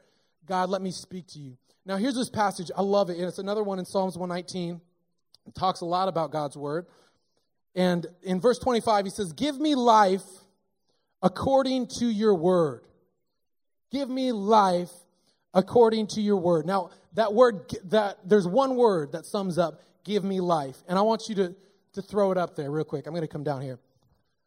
God, 0.47 0.69
let 0.69 0.81
me 0.81 0.91
speak 0.91 1.27
to 1.27 1.39
you. 1.39 1.55
Now, 1.85 1.97
here's 1.97 2.15
this 2.15 2.29
passage. 2.29 2.71
I 2.75 2.81
love 2.81 3.09
it. 3.09 3.17
And 3.17 3.27
it's 3.27 3.39
another 3.39 3.63
one 3.63 3.79
in 3.79 3.85
Psalms 3.85 4.17
119. 4.17 4.81
It 5.47 5.55
talks 5.55 5.81
a 5.81 5.85
lot 5.85 6.07
about 6.07 6.31
God's 6.31 6.57
word. 6.57 6.87
And 7.75 8.05
in 8.23 8.41
verse 8.41 8.59
25, 8.59 9.05
he 9.05 9.11
says, 9.11 9.33
Give 9.33 9.59
me 9.59 9.75
life 9.75 10.25
according 11.21 11.87
to 11.99 12.05
your 12.05 12.35
word. 12.35 12.81
Give 13.91 14.09
me 14.09 14.31
life 14.31 14.91
according 15.53 16.07
to 16.07 16.21
your 16.21 16.37
word. 16.37 16.65
Now, 16.65 16.91
that 17.13 17.33
word, 17.33 17.69
that 17.85 18.19
there's 18.23 18.47
one 18.47 18.75
word 18.75 19.11
that 19.11 19.25
sums 19.25 19.57
up 19.57 19.81
give 20.03 20.23
me 20.23 20.39
life. 20.39 20.77
And 20.87 20.97
I 20.97 21.01
want 21.01 21.29
you 21.29 21.35
to, 21.35 21.55
to 21.93 22.01
throw 22.01 22.31
it 22.31 22.37
up 22.37 22.55
there 22.55 22.71
real 22.71 22.85
quick. 22.85 23.05
I'm 23.05 23.13
going 23.13 23.21
to 23.21 23.27
come 23.27 23.43
down 23.43 23.61
here. 23.61 23.79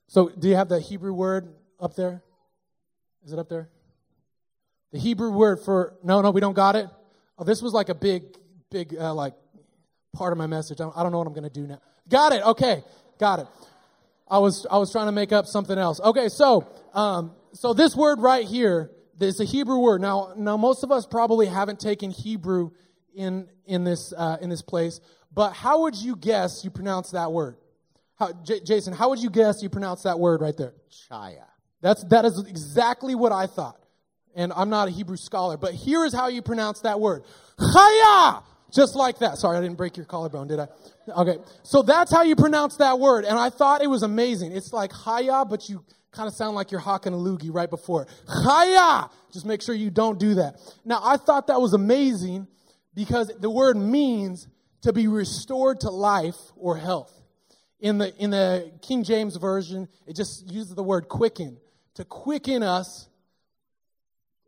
So, 0.08 0.28
do 0.28 0.48
you 0.48 0.56
have 0.56 0.68
the 0.68 0.80
Hebrew 0.80 1.12
word 1.12 1.52
up 1.80 1.94
there? 1.94 2.22
Is 3.24 3.32
it 3.32 3.38
up 3.38 3.48
there? 3.48 3.68
The 4.92 4.98
Hebrew 4.98 5.30
word 5.30 5.60
for, 5.60 5.94
no, 6.02 6.20
no, 6.20 6.30
we 6.30 6.40
don't 6.40 6.54
got 6.54 6.76
it. 6.76 6.86
Oh, 7.38 7.44
this 7.44 7.62
was 7.62 7.72
like 7.72 7.88
a 7.88 7.94
big, 7.94 8.22
big, 8.70 8.94
uh, 8.98 9.14
like, 9.14 9.34
part 10.12 10.32
of 10.32 10.38
my 10.38 10.46
message. 10.46 10.80
I 10.80 11.02
don't 11.02 11.12
know 11.12 11.18
what 11.18 11.26
I'm 11.26 11.32
going 11.32 11.44
to 11.44 11.50
do 11.50 11.66
now. 11.66 11.80
Got 12.08 12.32
it. 12.32 12.42
Okay. 12.44 12.82
Got 13.18 13.40
it. 13.40 13.46
I 14.28 14.38
was, 14.38 14.66
I 14.70 14.78
was 14.78 14.92
trying 14.92 15.06
to 15.06 15.12
make 15.12 15.32
up 15.32 15.46
something 15.46 15.76
else. 15.76 16.00
Okay. 16.00 16.28
So, 16.28 16.68
um, 16.92 17.32
so 17.52 17.72
this 17.72 17.96
word 17.96 18.20
right 18.20 18.44
here, 18.44 18.90
is 19.20 19.40
a 19.40 19.44
Hebrew 19.44 19.78
word. 19.78 20.00
Now, 20.00 20.32
now 20.36 20.56
most 20.56 20.84
of 20.84 20.90
us 20.90 21.06
probably 21.06 21.46
haven't 21.46 21.80
taken 21.80 22.10
Hebrew 22.10 22.70
in, 23.14 23.48
in 23.66 23.84
this, 23.84 24.12
uh, 24.16 24.38
in 24.40 24.50
this 24.50 24.62
place, 24.62 25.00
but 25.32 25.52
how 25.52 25.82
would 25.82 25.94
you 25.96 26.16
guess 26.16 26.64
you 26.64 26.70
pronounce 26.70 27.10
that 27.10 27.32
word? 27.32 27.56
How, 28.16 28.32
J- 28.44 28.60
Jason, 28.60 28.92
how 28.92 29.10
would 29.10 29.18
you 29.18 29.30
guess 29.30 29.62
you 29.62 29.68
pronounce 29.68 30.02
that 30.04 30.18
word 30.18 30.40
right 30.40 30.56
there? 30.56 30.74
Chaya. 31.10 31.46
That's, 31.80 32.04
that 32.04 32.24
is 32.24 32.38
exactly 32.48 33.14
what 33.14 33.32
I 33.32 33.46
thought. 33.46 33.78
And 34.34 34.52
I'm 34.54 34.70
not 34.70 34.88
a 34.88 34.90
Hebrew 34.90 35.16
scholar, 35.16 35.56
but 35.56 35.74
here 35.74 36.04
is 36.04 36.14
how 36.14 36.28
you 36.28 36.42
pronounce 36.42 36.80
that 36.80 36.98
word. 37.00 37.24
Chaya! 37.58 38.42
Just 38.74 38.96
like 38.96 39.20
that. 39.20 39.38
Sorry, 39.38 39.56
I 39.56 39.60
didn't 39.60 39.76
break 39.76 39.96
your 39.96 40.06
collarbone, 40.06 40.48
did 40.48 40.58
I? 40.58 40.66
Okay. 41.16 41.36
So 41.62 41.82
that's 41.82 42.12
how 42.12 42.22
you 42.22 42.34
pronounce 42.34 42.78
that 42.78 42.98
word. 42.98 43.24
And 43.24 43.38
I 43.38 43.50
thought 43.50 43.82
it 43.82 43.86
was 43.86 44.02
amazing. 44.02 44.50
It's 44.50 44.72
like 44.72 44.90
Chaya, 44.90 45.48
but 45.48 45.68
you 45.68 45.84
kind 46.14 46.28
of 46.28 46.34
sound 46.34 46.54
like 46.54 46.70
you're 46.70 46.80
hawking 46.80 47.12
a 47.12 47.16
loogie 47.16 47.52
right 47.52 47.68
before 47.68 48.02
it. 48.02 48.08
Chaya! 48.26 49.10
Just 49.32 49.44
make 49.44 49.62
sure 49.62 49.74
you 49.74 49.90
don't 49.90 50.18
do 50.18 50.34
that. 50.34 50.56
Now, 50.84 51.00
I 51.02 51.16
thought 51.16 51.48
that 51.48 51.60
was 51.60 51.74
amazing 51.74 52.46
because 52.94 53.30
the 53.38 53.50
word 53.50 53.76
means 53.76 54.48
to 54.82 54.92
be 54.92 55.08
restored 55.08 55.80
to 55.80 55.90
life 55.90 56.36
or 56.56 56.76
health. 56.76 57.12
In 57.80 57.98
the, 57.98 58.14
in 58.16 58.30
the 58.30 58.72
King 58.80 59.04
James 59.04 59.36
Version, 59.36 59.88
it 60.06 60.16
just 60.16 60.50
uses 60.50 60.74
the 60.74 60.82
word 60.82 61.08
quicken, 61.08 61.58
to 61.94 62.04
quicken 62.04 62.62
us 62.62 63.08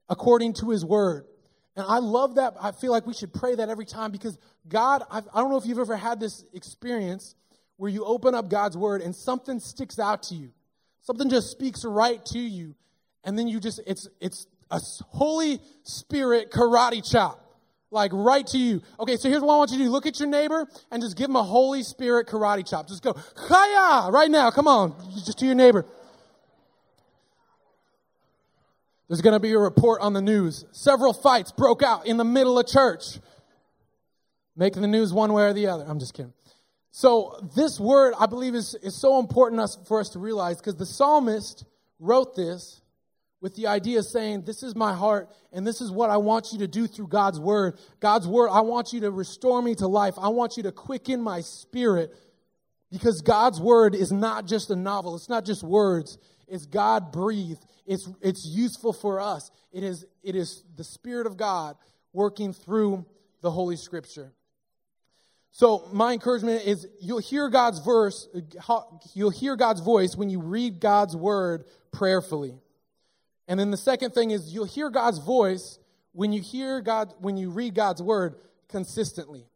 according 0.09 0.55
to 0.55 0.71
his 0.71 0.85
word. 0.85 1.27
And 1.75 1.85
I 1.87 1.99
love 1.99 2.37
that. 2.37 2.55
I 2.61 2.73
feel 2.73 2.93
like 2.93 3.07
we 3.07 3.13
should 3.13 3.35
pray 3.35 3.55
that 3.55 3.69
every 3.69 3.85
time 3.85 4.11
because 4.11 4.39
God, 4.69 5.03
I've, 5.11 5.25
I 5.35 5.41
do 5.41 5.45
not 5.45 5.51
know 5.51 5.57
if 5.59 5.67
you've 5.67 5.79
ever 5.79 5.97
had 5.97 6.21
this 6.21 6.45
experience 6.55 7.35
where 7.77 7.91
you 7.91 8.05
open 8.05 8.35
up 8.35 8.49
God's 8.49 8.77
word 8.77 9.03
and 9.03 9.15
something 9.15 9.61
sticks 9.61 9.99
out 9.99 10.23
to 10.25 10.35
you. 10.35 10.53
Something 11.07 11.31
just 11.31 11.53
speaks 11.53 11.85
right 11.85 12.25
to 12.27 12.39
you. 12.39 12.75
And 13.23 13.39
then 13.39 13.47
you 13.47 13.61
just, 13.61 13.81
it's, 13.87 14.09
it's 14.21 14.49
a 14.73 14.81
Holy 15.09 15.61
Spirit 15.85 16.51
karate 16.51 17.09
chop 17.09 17.41
like 17.93 18.11
right 18.13 18.45
to 18.49 18.59
you. 18.59 18.83
Okay, 18.99 19.17
so 19.17 19.29
here's 19.29 19.41
what 19.41 19.55
I 19.55 19.57
want 19.57 19.71
you 19.71 19.79
to 19.79 19.85
do. 19.85 19.91
Look 19.91 20.07
at 20.07 20.19
your 20.19 20.29
neighbor 20.29 20.67
and 20.91 21.01
just 21.01 21.17
give 21.17 21.31
him 21.31 21.37
a 21.37 21.45
Holy 21.45 21.85
Spirit 21.85 22.27
karate 22.27 22.69
chop. 22.69 22.89
Just 22.89 23.05
go, 23.05 23.13
hiya, 23.13 24.11
right 24.11 24.29
now. 24.29 24.51
Come 24.51 24.67
on, 24.67 24.97
just 25.15 25.39
to 25.39 25.47
your 25.47 25.55
neighbor. 25.55 25.87
There's 29.07 29.23
going 29.23 29.35
to 29.35 29.41
be 29.41 29.53
a 29.53 29.59
report 29.59 30.01
on 30.01 30.13
the 30.13 30.21
news. 30.21 30.65
Several 30.73 31.13
fights 31.13 31.53
broke 31.53 31.85
out 31.85 32.05
in 32.05 32.17
the 32.17 32.25
middle 32.25 32.59
of 32.59 32.67
church. 32.67 33.21
Making 34.57 34.83
the 34.83 34.89
news 34.89 35.13
one 35.13 35.33
way 35.33 35.45
or 35.45 35.53
the 35.53 35.69
other. 35.69 35.85
I'm 35.87 36.01
just 36.01 36.15
kidding. 36.15 36.33
So 36.97 37.47
this 37.55 37.79
word, 37.79 38.15
I 38.19 38.25
believe, 38.25 38.55
is, 38.55 38.75
is 38.76 38.99
so 38.99 39.19
important 39.19 39.61
us, 39.61 39.76
for 39.87 40.00
us 40.00 40.09
to 40.11 40.19
realize 40.19 40.57
because 40.57 40.76
the 40.76 40.87
psalmist 40.87 41.67
wrote 42.00 42.35
this 42.35 42.81
with 43.43 43.55
the 43.55 43.67
idea 43.67 44.03
saying, 44.03 44.45
This 44.47 44.62
is 44.62 44.75
my 44.75 44.95
heart, 44.95 45.29
and 45.53 45.67
this 45.67 45.83
is 45.83 45.91
what 45.91 46.09
I 46.09 46.17
want 46.17 46.55
you 46.55 46.61
to 46.61 46.67
do 46.67 46.87
through 46.87 47.09
God's 47.09 47.38
word. 47.38 47.79
God's 48.00 48.26
word, 48.26 48.49
I 48.49 48.62
want 48.62 48.95
you 48.95 49.00
to 49.00 49.11
restore 49.11 49.61
me 49.61 49.75
to 49.75 49.87
life. 49.87 50.15
I 50.17 50.29
want 50.29 50.57
you 50.57 50.62
to 50.62 50.73
quicken 50.73 51.21
my 51.21 51.43
spirit 51.43 52.15
because 52.91 53.21
God's 53.21 53.61
word 53.61 53.95
is 53.95 54.11
not 54.11 54.47
just 54.47 54.71
a 54.71 54.76
novel, 54.76 55.17
it's 55.17 55.29
not 55.29 55.45
just 55.45 55.62
words, 55.62 56.17
it's 56.49 56.65
God 56.65 57.12
breathed. 57.12 57.67
It's, 57.85 58.09
it's 58.23 58.47
useful 58.47 58.95
for 58.95 59.21
us. 59.21 59.50
It 59.71 59.85
is, 59.85 60.07
it 60.23 60.35
is 60.35 60.65
the 60.76 60.85
Spirit 60.85 61.26
of 61.26 61.37
God 61.37 61.76
working 62.15 62.55
through 62.55 63.05
the 63.43 63.50
Holy 63.50 63.76
Scripture. 63.76 64.33
So 65.57 65.89
my 65.91 66.13
encouragement 66.13 66.67
is 66.67 66.87
you'll 67.01 67.17
hear 67.17 67.49
God's 67.49 67.79
verse, 67.79 68.29
you'll 69.15 69.31
hear 69.31 69.57
God's 69.57 69.81
voice 69.81 70.15
when 70.15 70.29
you 70.29 70.39
read 70.39 70.81
God's 70.81 71.17
word 71.17 71.65
prayerfully. 71.93 72.59
And 73.49 73.59
then 73.59 73.71
the 73.71 73.79
second 73.79 74.11
thing 74.11 74.33
is 74.33 74.53
you'll 74.53 74.67
hear 74.67 74.91
God's 74.91 75.17
voice 75.17 75.79
when 76.13 76.31
you 76.31 76.43
hear 76.43 76.83
God, 76.83 77.15
when 77.21 77.39
you 77.39 77.49
read 77.49 77.75
God's 77.75 78.03
word 78.03 78.35
consistently. 78.69 79.47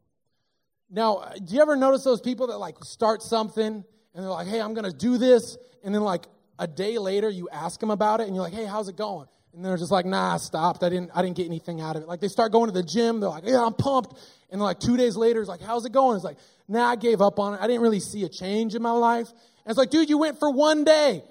Now, 0.89 1.33
do 1.37 1.55
you 1.55 1.61
ever 1.61 1.77
notice 1.77 2.03
those 2.03 2.23
people 2.23 2.47
that 2.47 2.57
like 2.57 2.83
start 2.83 3.23
something 3.23 3.67
and 4.15 4.25
they're 4.25 4.31
like, 4.31 4.49
hey, 4.49 4.63
I'm 4.63 4.73
going 4.73 4.91
to 4.91 4.97
do 4.97 5.19
this. 5.19 5.59
And 5.85 5.95
then 5.95 6.01
like 6.01 6.25
a 6.59 6.67
day 6.67 6.97
later, 6.97 7.29
you 7.29 7.51
ask 7.53 7.79
them 7.79 7.91
about 7.91 8.23
it 8.23 8.27
and 8.27 8.35
you're 8.35 8.45
like, 8.45 8.55
hey, 8.55 8.65
how's 8.65 8.89
it 8.89 8.97
going? 8.97 9.29
And 9.55 9.65
they're 9.65 9.77
just 9.77 9.91
like, 9.91 10.07
nah, 10.07 10.35
I 10.35 10.37
stopped. 10.37 10.83
I 10.83 10.89
didn't, 10.89 11.11
I 11.15 11.23
didn't 11.23 11.37
get 11.37 11.47
anything 11.47 11.81
out 11.81 11.97
of 11.97 12.03
it. 12.03 12.09
Like 12.09 12.21
they 12.21 12.29
start 12.29 12.53
going 12.53 12.67
to 12.67 12.73
the 12.73 12.83
gym. 12.83 13.21
They're 13.21 13.31
like, 13.31 13.45
yeah, 13.47 13.65
I'm 13.65 13.75
pumped. 13.75 14.17
And 14.51 14.61
like 14.61 14.79
two 14.79 14.97
days 14.97 15.17
later, 15.17 15.41
it's 15.41 15.49
like, 15.49 15.61
how's 15.61 15.85
it 15.85 15.93
going? 15.93 16.17
It's 16.17 16.25
like, 16.25 16.39
nah, 16.69 16.91
I 16.91 16.97
gave 16.97 17.21
up 17.21 17.39
on 17.39 17.55
it. 17.55 17.61
I 17.61 17.67
didn't 17.67 17.83
really 17.83 18.01
see 18.01 18.25
a 18.25 18.29
change 18.29 18.75
in 18.75 18.83
my 18.83 18.93
life. 18.93 19.29
And 19.29 19.71
it's 19.71 19.79
like, 19.79 19.91
dude, 19.91 20.09
you 20.09 20.19
went 20.19 20.39
for 20.39 20.51
one 20.51 20.85
day. 20.85 21.23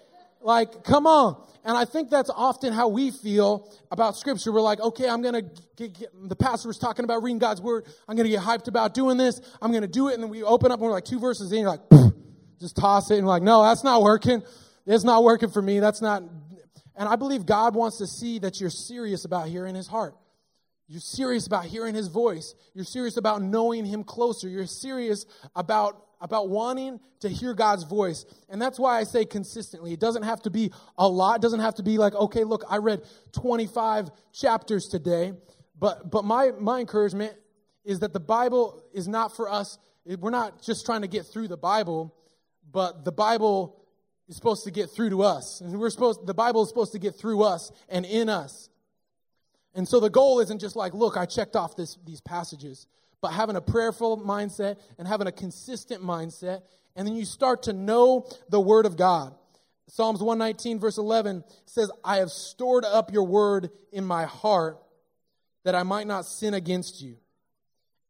Like, 0.41 0.83
come 0.83 1.07
on. 1.07 1.41
And 1.65 1.77
I 1.77 1.85
think 1.85 2.09
that's 2.09 2.29
often 2.29 2.71
how 2.71 2.87
we 2.87 3.11
feel 3.11 3.69
about 3.91 4.15
scripture. 4.15 4.51
We're 4.51 4.61
like, 4.61 4.79
okay, 4.79 5.09
I'm 5.09 5.21
going 5.21 5.33
to 5.33 5.87
get, 5.87 6.09
the 6.27 6.35
pastor 6.35 6.69
was 6.69 6.77
talking 6.77 7.03
about 7.03 7.21
reading 7.21 7.39
God's 7.39 7.61
word. 7.61 7.85
I'm 8.07 8.15
going 8.15 8.25
to 8.25 8.31
get 8.31 8.41
hyped 8.41 8.67
about 8.67 8.93
doing 8.93 9.17
this. 9.17 9.41
I'm 9.61 9.71
going 9.71 9.81
to 9.81 9.87
do 9.87 10.07
it. 10.07 10.13
And 10.13 10.23
then 10.23 10.29
we 10.29 10.43
open 10.43 10.71
up 10.71 10.79
and 10.79 10.87
we're 10.87 10.93
like 10.93 11.05
two 11.05 11.19
verses 11.19 11.51
in, 11.51 11.59
you're 11.59 11.69
like, 11.69 11.81
just 12.59 12.77
toss 12.77 13.11
it. 13.11 13.17
And 13.17 13.27
like, 13.27 13.43
no, 13.43 13.63
that's 13.63 13.83
not 13.83 14.01
working. 14.01 14.41
It's 14.85 15.03
not 15.03 15.23
working 15.23 15.49
for 15.49 15.61
me. 15.61 15.79
That's 15.79 16.01
not. 16.01 16.23
And 16.99 17.07
I 17.07 17.15
believe 17.15 17.45
God 17.45 17.73
wants 17.73 17.97
to 17.97 18.05
see 18.05 18.37
that 18.39 18.59
you're 18.59 18.69
serious 18.69 19.25
about 19.25 19.47
hearing 19.47 19.73
his 19.73 19.87
heart. 19.87 20.15
You're 20.87 20.99
serious 20.99 21.47
about 21.47 21.65
hearing 21.65 21.95
his 21.95 22.09
voice. 22.09 22.53
You're 22.73 22.83
serious 22.83 23.15
about 23.15 23.41
knowing 23.41 23.85
him 23.85 24.03
closer. 24.03 24.49
You're 24.49 24.67
serious 24.67 25.25
about 25.55 26.05
about 26.21 26.49
wanting 26.49 26.99
to 27.21 27.29
hear 27.29 27.53
God's 27.53 27.83
voice. 27.83 28.25
And 28.49 28.61
that's 28.61 28.77
why 28.77 28.99
I 28.99 29.03
say 29.03 29.23
consistently. 29.23 29.93
It 29.93 30.01
doesn't 30.01 30.23
have 30.23 30.41
to 30.41 30.49
be 30.49 30.73
a 30.97 31.07
lot. 31.07 31.37
It 31.37 31.41
doesn't 31.41 31.61
have 31.61 31.75
to 31.75 31.83
be 31.83 31.97
like, 31.97 32.13
okay, 32.13 32.43
look, 32.43 32.65
I 32.69 32.77
read 32.77 33.03
25 33.31 34.09
chapters 34.33 34.87
today. 34.87 35.31
But, 35.79 36.11
but 36.11 36.25
my, 36.25 36.51
my 36.59 36.81
encouragement 36.81 37.35
is 37.85 37.99
that 37.99 38.11
the 38.11 38.19
Bible 38.19 38.83
is 38.93 39.07
not 39.07 39.33
for 39.33 39.49
us. 39.49 39.77
We're 40.05 40.29
not 40.29 40.61
just 40.61 40.85
trying 40.85 41.03
to 41.03 41.07
get 41.07 41.25
through 41.25 41.47
the 41.47 41.57
Bible, 41.57 42.13
but 42.69 43.05
the 43.05 43.13
Bible 43.13 43.78
is 44.29 44.35
supposed 44.35 44.63
to 44.63 44.71
get 44.71 44.91
through 44.91 45.09
to 45.09 45.23
us. 45.23 45.59
And 45.59 45.77
we're 45.77 45.89
supposed, 45.89 46.25
the 46.25 46.33
Bible 46.33 46.61
is 46.61 46.69
supposed 46.69 46.93
to 46.93 46.99
get 46.99 47.15
through 47.15 47.43
us 47.43 47.71
and 47.89 48.05
in 48.05 48.29
us. 48.29 48.69
And 49.73 49.87
so 49.87 49.99
the 49.99 50.09
goal 50.09 50.39
isn't 50.39 50.59
just 50.59 50.75
like, 50.75 50.93
look, 50.93 51.17
I 51.17 51.25
checked 51.25 51.55
off 51.55 51.75
this, 51.75 51.97
these 52.05 52.21
passages, 52.21 52.87
but 53.21 53.29
having 53.29 53.55
a 53.55 53.61
prayerful 53.61 54.19
mindset 54.19 54.77
and 54.97 55.07
having 55.07 55.27
a 55.27 55.31
consistent 55.31 56.03
mindset. 56.03 56.61
And 56.95 57.07
then 57.07 57.15
you 57.15 57.25
start 57.25 57.63
to 57.63 57.73
know 57.73 58.27
the 58.49 58.59
Word 58.59 58.85
of 58.85 58.95
God. 58.95 59.33
Psalms 59.87 60.21
119, 60.21 60.79
verse 60.79 60.99
11 60.99 61.43
says, 61.65 61.91
I 62.03 62.17
have 62.17 62.29
stored 62.29 62.85
up 62.85 63.11
your 63.11 63.23
word 63.23 63.71
in 63.91 64.05
my 64.05 64.25
heart 64.25 64.79
that 65.63 65.73
I 65.73 65.81
might 65.81 66.05
not 66.05 66.25
sin 66.25 66.53
against 66.53 67.01
you. 67.01 67.17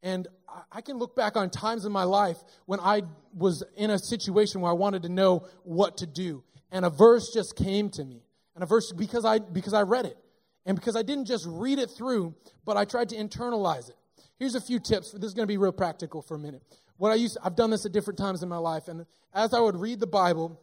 And 0.01 0.27
I 0.71 0.81
can 0.81 0.97
look 0.97 1.15
back 1.15 1.35
on 1.35 1.49
times 1.49 1.85
in 1.85 1.91
my 1.91 2.03
life 2.03 2.37
when 2.65 2.79
I 2.79 3.03
was 3.33 3.63
in 3.75 3.89
a 3.89 3.99
situation 3.99 4.61
where 4.61 4.71
I 4.71 4.75
wanted 4.75 5.03
to 5.03 5.09
know 5.09 5.47
what 5.63 5.97
to 5.97 6.07
do. 6.07 6.43
And 6.71 6.85
a 6.85 6.89
verse 6.89 7.31
just 7.33 7.55
came 7.55 7.89
to 7.91 8.03
me. 8.03 8.23
And 8.55 8.63
a 8.63 8.67
verse 8.67 8.91
because 8.91 9.25
I 9.25 9.39
because 9.39 9.73
I 9.73 9.81
read 9.81 10.05
it. 10.05 10.17
And 10.65 10.77
because 10.77 10.95
I 10.95 11.01
didn't 11.01 11.25
just 11.25 11.45
read 11.47 11.79
it 11.79 11.89
through, 11.89 12.35
but 12.65 12.77
I 12.77 12.85
tried 12.85 13.09
to 13.09 13.15
internalize 13.15 13.89
it. 13.89 13.95
Here's 14.37 14.55
a 14.55 14.61
few 14.61 14.79
tips. 14.79 15.11
This 15.11 15.23
is 15.23 15.33
going 15.33 15.47
to 15.47 15.51
be 15.51 15.57
real 15.57 15.71
practical 15.71 16.21
for 16.21 16.35
a 16.35 16.39
minute. 16.39 16.61
What 16.97 17.11
I 17.11 17.15
used 17.15 17.37
I've 17.43 17.55
done 17.55 17.69
this 17.69 17.85
at 17.85 17.91
different 17.91 18.17
times 18.17 18.43
in 18.43 18.49
my 18.49 18.57
life 18.57 18.87
and 18.87 19.05
as 19.33 19.53
I 19.53 19.59
would 19.59 19.75
read 19.75 19.99
the 19.99 20.07
Bible, 20.07 20.59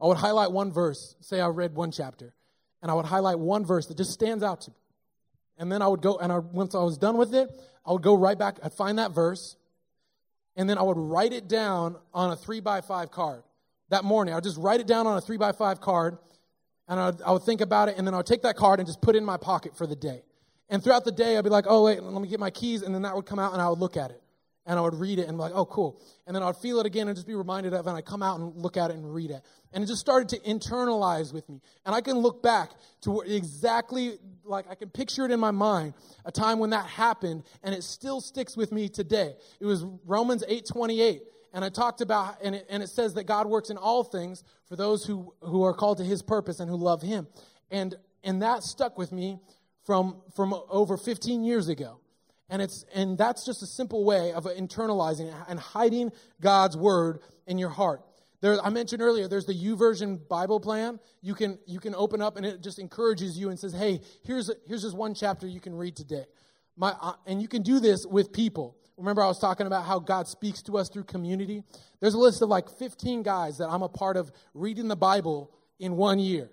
I 0.00 0.06
would 0.06 0.16
highlight 0.16 0.52
one 0.52 0.72
verse. 0.72 1.16
Say 1.20 1.40
I 1.40 1.48
read 1.48 1.74
one 1.74 1.90
chapter, 1.90 2.34
and 2.82 2.90
I 2.90 2.94
would 2.94 3.04
highlight 3.04 3.38
one 3.38 3.64
verse 3.64 3.86
that 3.86 3.96
just 3.96 4.12
stands 4.12 4.42
out 4.42 4.62
to 4.62 4.70
me. 4.70 4.76
And 5.58 5.70
then 5.70 5.82
I 5.82 5.88
would 5.88 6.00
go, 6.02 6.16
and 6.18 6.32
I, 6.32 6.38
once 6.38 6.74
I 6.74 6.82
was 6.82 6.96
done 6.96 7.16
with 7.16 7.34
it, 7.34 7.50
I 7.84 7.92
would 7.92 8.02
go 8.02 8.14
right 8.14 8.38
back, 8.38 8.58
I'd 8.62 8.72
find 8.72 8.98
that 8.98 9.12
verse, 9.12 9.56
and 10.56 10.68
then 10.68 10.78
I 10.78 10.82
would 10.82 10.96
write 10.96 11.32
it 11.32 11.48
down 11.48 11.96
on 12.14 12.30
a 12.30 12.36
three 12.36 12.60
by 12.60 12.80
five 12.80 13.10
card. 13.10 13.42
That 13.90 14.04
morning, 14.04 14.34
I 14.34 14.36
would 14.36 14.44
just 14.44 14.58
write 14.58 14.80
it 14.80 14.86
down 14.86 15.06
on 15.06 15.16
a 15.16 15.20
three 15.20 15.36
by 15.36 15.52
five 15.52 15.80
card, 15.80 16.18
and 16.86 17.00
I 17.00 17.06
would, 17.06 17.22
I 17.22 17.32
would 17.32 17.42
think 17.42 17.60
about 17.60 17.88
it, 17.88 17.96
and 17.98 18.06
then 18.06 18.14
I 18.14 18.18
would 18.18 18.26
take 18.26 18.42
that 18.42 18.56
card 18.56 18.78
and 18.78 18.86
just 18.86 19.00
put 19.00 19.14
it 19.14 19.18
in 19.18 19.24
my 19.24 19.36
pocket 19.36 19.76
for 19.76 19.86
the 19.86 19.96
day. 19.96 20.22
And 20.68 20.82
throughout 20.82 21.04
the 21.04 21.12
day, 21.12 21.36
I'd 21.36 21.44
be 21.44 21.50
like, 21.50 21.64
oh, 21.68 21.84
wait, 21.84 22.02
let 22.02 22.20
me 22.20 22.28
get 22.28 22.38
my 22.38 22.50
keys, 22.50 22.82
and 22.82 22.94
then 22.94 23.02
that 23.02 23.16
would 23.16 23.26
come 23.26 23.38
out, 23.38 23.52
and 23.52 23.60
I 23.62 23.68
would 23.68 23.78
look 23.78 23.96
at 23.96 24.10
it 24.10 24.22
and 24.68 24.78
I 24.78 24.82
would 24.82 24.94
read 24.94 25.18
it 25.18 25.26
and 25.26 25.38
be 25.38 25.40
like, 25.40 25.52
oh, 25.54 25.64
cool. 25.64 25.98
And 26.26 26.36
then 26.36 26.42
I'd 26.42 26.58
feel 26.58 26.78
it 26.78 26.84
again 26.84 27.08
and 27.08 27.16
just 27.16 27.26
be 27.26 27.34
reminded 27.34 27.72
of 27.72 27.86
it, 27.86 27.88
and 27.88 27.96
I'd 27.96 28.04
come 28.04 28.22
out 28.22 28.38
and 28.38 28.54
look 28.54 28.76
at 28.76 28.90
it 28.90 28.98
and 28.98 29.12
read 29.12 29.30
it. 29.30 29.40
And 29.72 29.82
it 29.82 29.86
just 29.86 30.00
started 30.00 30.28
to 30.28 30.38
internalize 30.40 31.32
with 31.32 31.48
me. 31.48 31.62
And 31.86 31.94
I 31.94 32.02
can 32.02 32.18
look 32.18 32.42
back 32.42 32.72
to 33.00 33.22
exactly, 33.22 34.18
like, 34.44 34.66
I 34.70 34.74
can 34.74 34.90
picture 34.90 35.24
it 35.24 35.30
in 35.30 35.40
my 35.40 35.52
mind, 35.52 35.94
a 36.26 36.30
time 36.30 36.58
when 36.58 36.70
that 36.70 36.84
happened, 36.84 37.44
and 37.62 37.74
it 37.74 37.82
still 37.82 38.20
sticks 38.20 38.58
with 38.58 38.70
me 38.70 38.90
today. 38.90 39.34
It 39.58 39.64
was 39.64 39.86
Romans 40.04 40.44
8 40.46 40.66
28. 40.66 41.22
And 41.54 41.64
I 41.64 41.70
talked 41.70 42.02
about, 42.02 42.36
and 42.44 42.54
it, 42.54 42.66
and 42.68 42.82
it 42.82 42.90
says 42.90 43.14
that 43.14 43.24
God 43.24 43.46
works 43.46 43.70
in 43.70 43.78
all 43.78 44.04
things 44.04 44.44
for 44.66 44.76
those 44.76 45.06
who, 45.06 45.32
who 45.40 45.62
are 45.62 45.72
called 45.72 45.96
to 45.96 46.04
his 46.04 46.20
purpose 46.20 46.60
and 46.60 46.68
who 46.68 46.76
love 46.76 47.00
him. 47.00 47.26
And, 47.70 47.94
and 48.22 48.42
that 48.42 48.62
stuck 48.64 48.98
with 48.98 49.12
me 49.12 49.38
from, 49.86 50.20
from 50.36 50.54
over 50.68 50.98
15 50.98 51.42
years 51.42 51.68
ago. 51.68 52.00
And 52.50 52.62
it's 52.62 52.84
and 52.94 53.18
that's 53.18 53.44
just 53.44 53.62
a 53.62 53.66
simple 53.66 54.04
way 54.04 54.32
of 54.32 54.44
internalizing 54.44 55.32
and 55.48 55.58
hiding 55.58 56.12
God's 56.40 56.76
word 56.76 57.20
in 57.46 57.58
your 57.58 57.68
heart. 57.68 58.02
There, 58.40 58.58
I 58.64 58.70
mentioned 58.70 59.02
earlier, 59.02 59.26
there's 59.26 59.46
the 59.46 59.54
YouVersion 59.54 60.28
Bible 60.28 60.60
plan. 60.60 61.00
You 61.20 61.34
can 61.34 61.58
you 61.66 61.80
can 61.80 61.94
open 61.94 62.22
up 62.22 62.36
and 62.36 62.46
it 62.46 62.62
just 62.62 62.78
encourages 62.78 63.38
you 63.38 63.50
and 63.50 63.58
says, 63.58 63.72
"Hey, 63.72 64.00
here's 64.24 64.50
here's 64.66 64.82
just 64.82 64.96
one 64.96 65.14
chapter 65.14 65.46
you 65.46 65.60
can 65.60 65.74
read 65.74 65.96
today." 65.96 66.24
My, 66.76 66.94
and 67.26 67.42
you 67.42 67.48
can 67.48 67.62
do 67.62 67.80
this 67.80 68.06
with 68.06 68.32
people. 68.32 68.76
Remember, 68.96 69.20
I 69.22 69.26
was 69.26 69.40
talking 69.40 69.66
about 69.66 69.84
how 69.84 69.98
God 69.98 70.28
speaks 70.28 70.62
to 70.62 70.78
us 70.78 70.88
through 70.88 71.04
community. 71.04 71.64
There's 72.00 72.14
a 72.14 72.18
list 72.18 72.40
of 72.40 72.48
like 72.48 72.68
15 72.68 73.24
guys 73.24 73.58
that 73.58 73.68
I'm 73.68 73.82
a 73.82 73.88
part 73.88 74.16
of 74.16 74.30
reading 74.54 74.86
the 74.86 74.96
Bible 74.96 75.52
in 75.80 75.96
one 75.96 76.20
year 76.20 76.50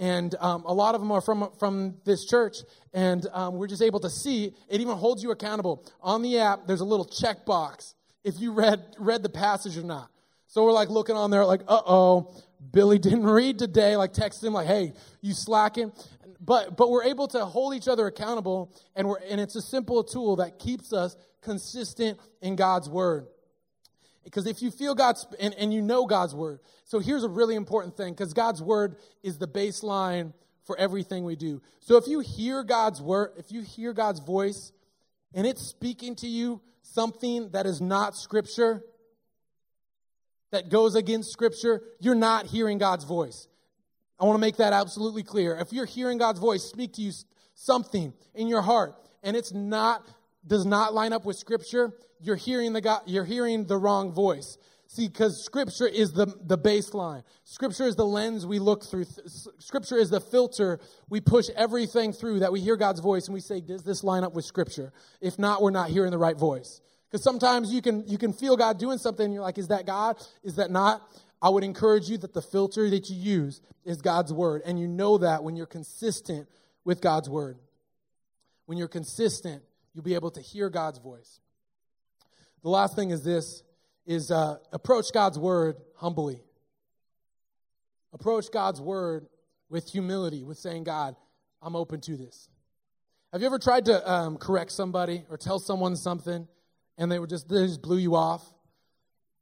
and 0.00 0.34
um, 0.40 0.64
a 0.64 0.72
lot 0.72 0.94
of 0.94 1.00
them 1.02 1.12
are 1.12 1.20
from 1.20 1.50
from 1.58 1.94
this 2.04 2.24
church 2.24 2.56
and 2.94 3.26
um, 3.32 3.54
we're 3.56 3.68
just 3.68 3.82
able 3.82 4.00
to 4.00 4.10
see 4.10 4.54
it 4.68 4.80
even 4.80 4.96
holds 4.96 5.22
you 5.22 5.30
accountable. 5.30 5.84
On 6.00 6.22
the 6.22 6.38
app 6.38 6.66
there's 6.66 6.80
a 6.80 6.86
little 6.86 7.04
check 7.04 7.44
box 7.44 7.94
if 8.24 8.40
you 8.40 8.52
read 8.52 8.82
read 8.98 9.22
the 9.22 9.28
passage 9.28 9.76
or 9.76 9.82
not. 9.82 10.10
So 10.48 10.64
we're 10.64 10.72
like 10.72 10.88
looking 10.88 11.14
on 11.14 11.30
there 11.30 11.44
like 11.44 11.60
uh-oh 11.68 12.34
billy 12.72 12.98
didn't 12.98 13.24
read 13.24 13.58
today 13.58 13.96
like 13.96 14.12
text 14.12 14.42
him 14.42 14.54
like 14.54 14.66
hey 14.66 14.94
you 15.20 15.34
slacking? 15.34 15.92
But 16.40 16.78
but 16.78 16.90
we're 16.90 17.04
able 17.04 17.28
to 17.28 17.44
hold 17.44 17.74
each 17.74 17.86
other 17.86 18.06
accountable 18.06 18.74
and 18.96 19.06
we're 19.06 19.20
and 19.28 19.38
it's 19.38 19.54
a 19.54 19.62
simple 19.62 20.02
tool 20.02 20.36
that 20.36 20.58
keeps 20.58 20.94
us 20.94 21.14
consistent 21.42 22.18
in 22.40 22.56
god's 22.56 22.88
word 22.88 23.26
because 24.24 24.46
if 24.46 24.62
you 24.62 24.70
feel 24.70 24.94
God's, 24.94 25.26
and, 25.38 25.54
and 25.54 25.72
you 25.72 25.82
know 25.82 26.06
God's 26.06 26.34
word. 26.34 26.60
So 26.84 26.98
here's 26.98 27.24
a 27.24 27.28
really 27.28 27.54
important 27.54 27.96
thing 27.96 28.12
because 28.12 28.32
God's 28.34 28.62
word 28.62 28.96
is 29.22 29.38
the 29.38 29.48
baseline 29.48 30.32
for 30.64 30.78
everything 30.78 31.24
we 31.24 31.36
do. 31.36 31.62
So 31.80 31.96
if 31.96 32.06
you 32.06 32.20
hear 32.20 32.62
God's 32.62 33.00
word, 33.00 33.32
if 33.36 33.50
you 33.50 33.62
hear 33.62 33.92
God's 33.92 34.20
voice 34.20 34.72
and 35.34 35.46
it's 35.46 35.62
speaking 35.62 36.16
to 36.16 36.26
you 36.26 36.60
something 36.82 37.50
that 37.50 37.66
is 37.66 37.80
not 37.80 38.16
scripture, 38.16 38.82
that 40.50 40.68
goes 40.68 40.94
against 40.94 41.30
scripture, 41.32 41.82
you're 42.00 42.14
not 42.14 42.46
hearing 42.46 42.78
God's 42.78 43.04
voice. 43.04 43.46
I 44.18 44.24
want 44.24 44.36
to 44.36 44.40
make 44.40 44.56
that 44.56 44.72
absolutely 44.72 45.22
clear. 45.22 45.56
If 45.56 45.72
you're 45.72 45.86
hearing 45.86 46.18
God's 46.18 46.40
voice 46.40 46.62
speak 46.62 46.92
to 46.94 47.02
you 47.02 47.12
something 47.54 48.12
in 48.34 48.48
your 48.48 48.62
heart 48.62 48.94
and 49.22 49.36
it's 49.36 49.52
not 49.52 50.06
does 50.46 50.64
not 50.64 50.94
line 50.94 51.12
up 51.12 51.24
with 51.24 51.36
scripture, 51.36 51.92
you're 52.22 52.36
hearing 52.36 52.72
the 52.72 52.80
God, 52.80 53.02
you're 53.06 53.24
hearing 53.24 53.66
the 53.66 53.76
wrong 53.76 54.12
voice. 54.12 54.58
See, 54.86 55.06
because 55.06 55.44
scripture 55.44 55.86
is 55.86 56.12
the, 56.12 56.26
the 56.42 56.58
baseline. 56.58 57.22
Scripture 57.44 57.84
is 57.84 57.94
the 57.94 58.04
lens 58.04 58.44
we 58.44 58.58
look 58.58 58.84
through. 58.84 59.04
Scripture 59.58 59.96
is 59.96 60.10
the 60.10 60.20
filter 60.20 60.80
we 61.08 61.20
push 61.20 61.48
everything 61.56 62.12
through 62.12 62.40
that 62.40 62.50
we 62.50 62.60
hear 62.60 62.76
God's 62.76 62.98
voice 62.98 63.26
and 63.26 63.34
we 63.34 63.40
say, 63.40 63.60
does 63.60 63.84
this 63.84 64.02
line 64.02 64.24
up 64.24 64.34
with 64.34 64.44
scripture? 64.44 64.92
If 65.20 65.38
not, 65.38 65.62
we're 65.62 65.70
not 65.70 65.90
hearing 65.90 66.10
the 66.10 66.18
right 66.18 66.36
voice. 66.36 66.80
Because 67.08 67.22
sometimes 67.22 67.72
you 67.72 67.82
can, 67.82 68.06
you 68.08 68.18
can 68.18 68.32
feel 68.32 68.56
God 68.56 68.80
doing 68.80 68.98
something 68.98 69.24
and 69.24 69.32
you're 69.32 69.44
like, 69.44 69.58
is 69.58 69.68
that 69.68 69.86
God? 69.86 70.16
Is 70.42 70.56
that 70.56 70.72
not? 70.72 71.02
I 71.40 71.50
would 71.50 71.62
encourage 71.62 72.08
you 72.08 72.18
that 72.18 72.34
the 72.34 72.42
filter 72.42 72.90
that 72.90 73.08
you 73.08 73.16
use 73.16 73.60
is 73.84 74.02
God's 74.02 74.32
word. 74.32 74.62
And 74.64 74.78
you 74.78 74.88
know 74.88 75.18
that 75.18 75.44
when 75.44 75.54
you're 75.54 75.66
consistent 75.66 76.48
with 76.84 77.00
God's 77.00 77.30
word. 77.30 77.58
When 78.66 78.76
you're 78.76 78.88
consistent, 78.88 79.62
you'll 79.94 80.04
be 80.04 80.14
able 80.14 80.32
to 80.32 80.40
hear 80.40 80.68
God's 80.68 80.98
voice. 80.98 81.40
The 82.62 82.68
last 82.68 82.94
thing 82.94 83.10
is 83.10 83.22
this 83.22 83.62
is 84.06 84.30
uh, 84.30 84.56
approach 84.72 85.12
God's 85.12 85.38
word 85.38 85.76
humbly. 85.96 86.42
Approach 88.12 88.50
God's 88.52 88.80
word 88.80 89.26
with 89.68 89.88
humility, 89.88 90.42
with 90.42 90.58
saying, 90.58 90.84
God, 90.84 91.16
I'm 91.62 91.76
open 91.76 92.00
to 92.02 92.16
this. 92.16 92.48
Have 93.32 93.40
you 93.40 93.46
ever 93.46 93.58
tried 93.58 93.84
to 93.84 94.10
um, 94.10 94.36
correct 94.36 94.72
somebody 94.72 95.24
or 95.30 95.36
tell 95.36 95.58
someone 95.58 95.94
something 95.96 96.48
and 96.98 97.10
they 97.10 97.18
were 97.18 97.28
just 97.28 97.48
they 97.48 97.66
just 97.66 97.80
blew 97.80 97.98
you 97.98 98.16
off? 98.16 98.44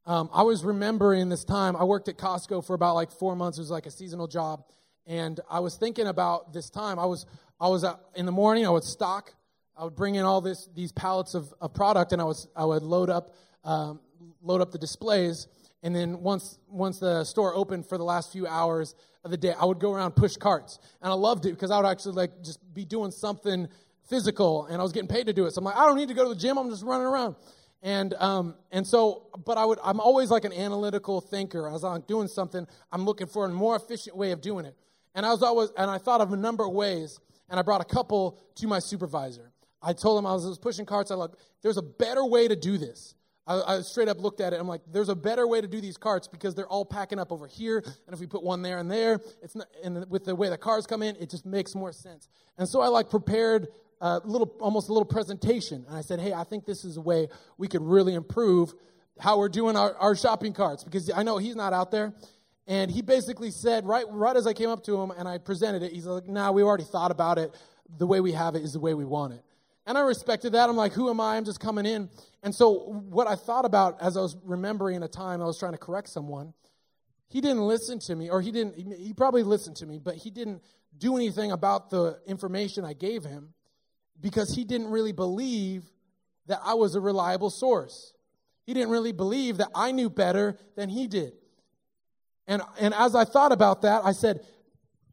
Um, 0.05 0.29
I 0.31 0.43
was 0.43 0.63
remembering 0.63 1.29
this 1.29 1.43
time 1.43 1.75
I 1.75 1.83
worked 1.83 2.07
at 2.07 2.17
Costco 2.17 2.65
for 2.65 2.73
about 2.73 2.95
like 2.95 3.11
four 3.11 3.35
months. 3.35 3.57
It 3.57 3.61
was 3.61 3.71
like 3.71 3.87
a 3.87 3.91
seasonal 3.91 4.27
job, 4.27 4.63
and 5.07 5.39
I 5.49 5.59
was 5.59 5.75
thinking 5.75 6.07
about 6.07 6.53
this 6.53 6.69
time. 6.69 6.99
I 6.99 7.05
was 7.05 7.25
I 7.59 7.67
was 7.67 7.83
uh, 7.83 7.95
in 8.15 8.27
the 8.27 8.31
morning. 8.31 8.65
I 8.67 8.69
would 8.69 8.83
stock 8.83 9.33
I 9.79 9.85
would 9.85 9.95
bring 9.95 10.15
in 10.15 10.25
all 10.25 10.41
this 10.41 10.67
these 10.75 10.91
pallets 10.91 11.35
of, 11.35 11.53
of 11.61 11.73
product, 11.73 12.11
and 12.11 12.21
I 12.21 12.25
was 12.25 12.49
I 12.53 12.65
would 12.65 12.83
load 12.83 13.09
up 13.09 13.33
um, 13.63 14.01
load 14.41 14.59
up 14.59 14.71
the 14.71 14.77
displays, 14.77 15.47
and 15.83 15.95
then 15.95 16.21
once 16.21 16.59
once 16.67 16.99
the 16.99 17.23
store 17.23 17.55
opened 17.55 17.87
for 17.87 17.97
the 17.97 18.03
last 18.03 18.33
few 18.33 18.45
hours 18.45 18.93
of 19.23 19.31
the 19.31 19.37
day, 19.37 19.53
I 19.57 19.63
would 19.63 19.79
go 19.79 19.93
around 19.93 20.17
push 20.17 20.35
carts, 20.35 20.79
and 21.01 21.09
I 21.09 21.15
loved 21.15 21.45
it 21.45 21.51
because 21.51 21.71
I 21.71 21.77
would 21.77 21.87
actually 21.87 22.15
like 22.15 22.43
just 22.43 22.59
be 22.73 22.83
doing 22.83 23.11
something 23.11 23.69
physical, 24.09 24.65
and 24.65 24.81
I 24.81 24.83
was 24.83 24.91
getting 24.91 25.07
paid 25.07 25.27
to 25.27 25.33
do 25.33 25.45
it. 25.45 25.51
So 25.51 25.59
I'm 25.59 25.65
like, 25.65 25.77
I 25.77 25.85
don't 25.85 25.95
need 25.95 26.09
to 26.09 26.13
go 26.13 26.23
to 26.23 26.29
the 26.29 26.39
gym; 26.39 26.57
I'm 26.57 26.69
just 26.69 26.83
running 26.83 27.07
around. 27.07 27.37
And 27.81 28.13
um, 28.15 28.55
and 28.73 28.85
so, 28.85 29.27
but 29.45 29.57
I 29.57 29.63
would 29.63 29.79
I'm 29.81 30.01
always 30.01 30.29
like 30.29 30.43
an 30.43 30.51
analytical 30.51 31.21
thinker. 31.21 31.69
As 31.69 31.85
I'm 31.85 32.01
doing 32.01 32.27
something, 32.27 32.67
I'm 32.91 33.05
looking 33.05 33.27
for 33.27 33.45
a 33.45 33.49
more 33.49 33.77
efficient 33.77 34.17
way 34.17 34.31
of 34.33 34.41
doing 34.41 34.65
it. 34.65 34.75
And 35.15 35.25
I 35.25 35.29
was 35.29 35.41
always 35.41 35.69
and 35.77 35.89
I 35.89 35.99
thought 35.99 36.19
of 36.19 36.33
a 36.33 36.37
number 36.37 36.65
of 36.65 36.73
ways, 36.73 37.17
and 37.49 37.57
I 37.57 37.63
brought 37.63 37.79
a 37.79 37.85
couple 37.85 38.37
to 38.55 38.67
my 38.67 38.79
supervisor. 38.79 39.53
I 39.81 39.93
told 39.93 40.19
him 40.19 40.25
I 40.25 40.33
was, 40.33 40.45
I 40.45 40.49
was 40.49 40.59
pushing 40.59 40.85
carts. 40.85 41.11
I 41.11 41.15
like, 41.15 41.31
there's 41.61 41.77
a 41.77 41.81
better 41.83 42.25
way 42.25 42.47
to 42.47 42.55
do 42.55 42.77
this. 42.77 43.15
I, 43.47 43.77
I, 43.77 43.81
straight 43.81 44.07
up 44.07 44.19
looked 44.19 44.41
at 44.41 44.53
it. 44.53 44.59
I'm 44.59 44.67
like, 44.67 44.81
there's 44.91 45.09
a 45.09 45.15
better 45.15 45.47
way 45.47 45.59
to 45.59 45.67
do 45.67 45.81
these 45.81 45.97
carts 45.97 46.27
because 46.27 46.53
they're 46.53 46.67
all 46.67 46.85
packing 46.85 47.17
up 47.17 47.31
over 47.31 47.47
here. 47.47 47.79
And 47.79 48.13
if 48.13 48.19
we 48.19 48.27
put 48.27 48.43
one 48.43 48.61
there 48.61 48.77
and 48.77 48.91
there, 48.91 49.19
it's 49.41 49.55
not, 49.55 49.67
and 49.83 50.09
with 50.09 50.25
the 50.25 50.35
way 50.35 50.49
the 50.49 50.57
cars 50.57 50.85
come 50.85 51.01
in, 51.01 51.15
it 51.15 51.29
just 51.29 51.45
makes 51.45 51.73
more 51.73 51.91
sense. 51.91 52.27
And 52.57 52.69
so 52.69 52.81
I 52.81 52.87
like 52.87 53.09
prepared 53.09 53.67
a 54.01 54.21
little, 54.23 54.55
almost 54.61 54.89
a 54.89 54.93
little 54.93 55.05
presentation. 55.05 55.85
And 55.87 55.97
I 55.97 56.01
said, 56.01 56.19
hey, 56.19 56.33
I 56.33 56.43
think 56.43 56.65
this 56.65 56.85
is 56.85 56.97
a 56.97 57.01
way 57.01 57.27
we 57.57 57.67
could 57.67 57.81
really 57.81 58.13
improve 58.13 58.73
how 59.19 59.37
we're 59.39 59.49
doing 59.49 59.75
our, 59.75 59.95
our 59.95 60.15
shopping 60.15 60.53
carts 60.53 60.83
because 60.83 61.11
I 61.13 61.23
know 61.23 61.37
he's 61.37 61.55
not 61.55 61.73
out 61.73 61.91
there. 61.91 62.13
And 62.67 62.91
he 62.91 63.01
basically 63.01 63.49
said, 63.49 63.85
right, 63.85 64.05
right 64.09 64.35
as 64.35 64.45
I 64.45 64.53
came 64.53 64.69
up 64.69 64.83
to 64.83 65.01
him 65.01 65.11
and 65.11 65.27
I 65.27 65.39
presented 65.39 65.81
it, 65.81 65.91
he's 65.91 66.05
like, 66.05 66.27
nah, 66.27 66.51
we 66.51 66.61
already 66.61 66.83
thought 66.83 67.09
about 67.09 67.39
it. 67.39 67.53
The 67.97 68.05
way 68.05 68.21
we 68.21 68.33
have 68.33 68.55
it 68.55 68.61
is 68.61 68.73
the 68.73 68.79
way 68.79 68.93
we 68.93 69.05
want 69.05 69.33
it. 69.33 69.43
And 69.89 69.97
I 69.97 70.01
respected 70.01 70.53
that. 70.53 70.69
I'm 70.69 70.77
like, 70.77 70.93
who 70.93 71.09
am 71.09 71.19
I? 71.19 71.35
I'm 71.35 71.43
just 71.43 71.59
coming 71.59 71.85
in. 71.85 72.09
And 72.43 72.55
so, 72.55 73.03
what 73.09 73.27
I 73.27 73.35
thought 73.35 73.65
about 73.65 74.01
as 74.01 74.15
I 74.15 74.21
was 74.21 74.37
remembering 74.45 75.03
a 75.03 75.09
time 75.09 75.41
I 75.41 75.45
was 75.45 75.59
trying 75.59 75.73
to 75.73 75.77
correct 75.77 76.07
someone 76.07 76.53
he 77.29 77.41
didn't 77.41 77.61
listen 77.61 77.99
to 77.99 78.15
me, 78.15 78.29
or 78.29 78.41
he 78.41 78.51
didn't, 78.51 78.75
he 78.75 79.13
probably 79.13 79.43
listened 79.43 79.75
to 79.77 79.85
me, 79.85 79.99
but 79.99 80.15
he 80.15 80.31
didn't 80.31 80.63
do 80.97 81.15
anything 81.15 81.51
about 81.51 81.91
the 81.91 82.19
information 82.25 82.83
I 82.83 82.93
gave 82.93 83.23
him 83.23 83.53
because 84.19 84.55
he 84.55 84.63
didn't 84.63 84.87
really 84.89 85.11
believe 85.11 85.85
that 86.47 86.59
I 86.65 86.73
was 86.73 86.95
a 86.95 86.99
reliable 86.99 87.51
source. 87.51 88.13
He 88.65 88.73
didn't 88.73 88.89
really 88.89 89.11
believe 89.11 89.57
that 89.57 89.69
I 89.75 89.91
knew 89.91 90.09
better 90.09 90.57
than 90.75 90.89
he 90.89 91.07
did. 91.07 91.33
And, 92.47 92.63
and 92.79 92.95
as 92.95 93.13
I 93.13 93.25
thought 93.25 93.51
about 93.51 93.83
that, 93.83 94.03
I 94.03 94.11
said, 94.11 94.39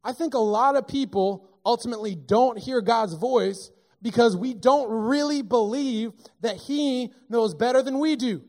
I 0.03 0.15
think 0.15 0.33
a 0.33 0.39
lot 0.39 0.75
of 0.75 0.89
people 0.89 1.51
ultimately 1.67 2.15
don't 2.15 2.59
hear 2.59 2.81
God's 2.81 3.13
voice 3.13 3.71
because 4.03 4.37
we 4.37 4.55
don't 4.55 4.91
really 4.91 5.43
believe 5.43 6.13
that 6.41 6.57
He 6.57 7.13
knows 7.29 7.55
better 7.55 7.83
than 7.83 7.99
we 7.99 8.17
do. 8.17 8.43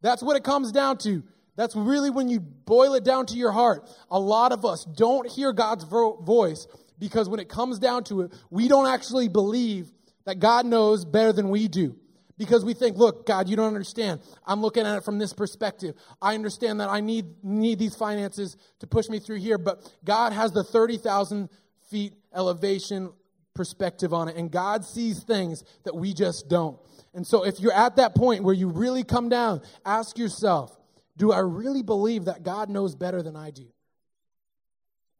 That's 0.00 0.22
what 0.22 0.36
it 0.36 0.44
comes 0.44 0.72
down 0.72 0.98
to. 0.98 1.22
That's 1.56 1.76
really 1.76 2.10
when 2.10 2.28
you 2.28 2.40
boil 2.40 2.94
it 2.94 3.04
down 3.04 3.26
to 3.26 3.34
your 3.34 3.52
heart. 3.52 3.88
A 4.10 4.18
lot 4.18 4.52
of 4.52 4.64
us 4.64 4.84
don't 4.84 5.28
hear 5.30 5.52
God's 5.52 5.84
vo- 5.84 6.16
voice 6.16 6.66
because 6.98 7.28
when 7.28 7.40
it 7.40 7.48
comes 7.48 7.78
down 7.78 8.04
to 8.04 8.22
it, 8.22 8.32
we 8.50 8.68
don't 8.68 8.86
actually 8.86 9.28
believe 9.28 9.92
that 10.24 10.38
God 10.38 10.66
knows 10.66 11.04
better 11.04 11.32
than 11.32 11.50
we 11.50 11.68
do. 11.68 11.96
Because 12.38 12.64
we 12.64 12.74
think, 12.74 12.96
look, 12.96 13.26
God, 13.26 13.48
you 13.48 13.56
don't 13.56 13.68
understand. 13.68 14.20
I'm 14.46 14.62
looking 14.62 14.86
at 14.86 14.96
it 14.96 15.04
from 15.04 15.18
this 15.18 15.32
perspective. 15.32 15.94
I 16.20 16.34
understand 16.34 16.80
that 16.80 16.88
I 16.88 17.00
need, 17.00 17.26
need 17.44 17.78
these 17.78 17.94
finances 17.94 18.56
to 18.80 18.86
push 18.86 19.08
me 19.08 19.18
through 19.18 19.38
here, 19.38 19.58
but 19.58 19.88
God 20.04 20.32
has 20.32 20.50
the 20.50 20.64
30,000 20.64 21.50
feet 21.90 22.14
elevation 22.34 23.12
perspective 23.54 24.12
on 24.12 24.28
it, 24.28 24.36
and 24.36 24.50
God 24.50 24.84
sees 24.84 25.22
things 25.22 25.64
that 25.84 25.94
we 25.94 26.14
just 26.14 26.48
don't. 26.48 26.78
And 27.14 27.26
so 27.26 27.44
if 27.44 27.60
you're 27.60 27.72
at 27.72 27.96
that 27.96 28.14
point 28.14 28.42
where 28.42 28.54
you 28.54 28.68
really 28.68 29.04
come 29.04 29.28
down, 29.28 29.60
ask 29.84 30.16
yourself, 30.18 30.76
do 31.16 31.32
I 31.32 31.40
really 31.40 31.82
believe 31.82 32.24
that 32.24 32.42
God 32.42 32.70
knows 32.70 32.94
better 32.94 33.22
than 33.22 33.36
I 33.36 33.50
do? 33.50 33.66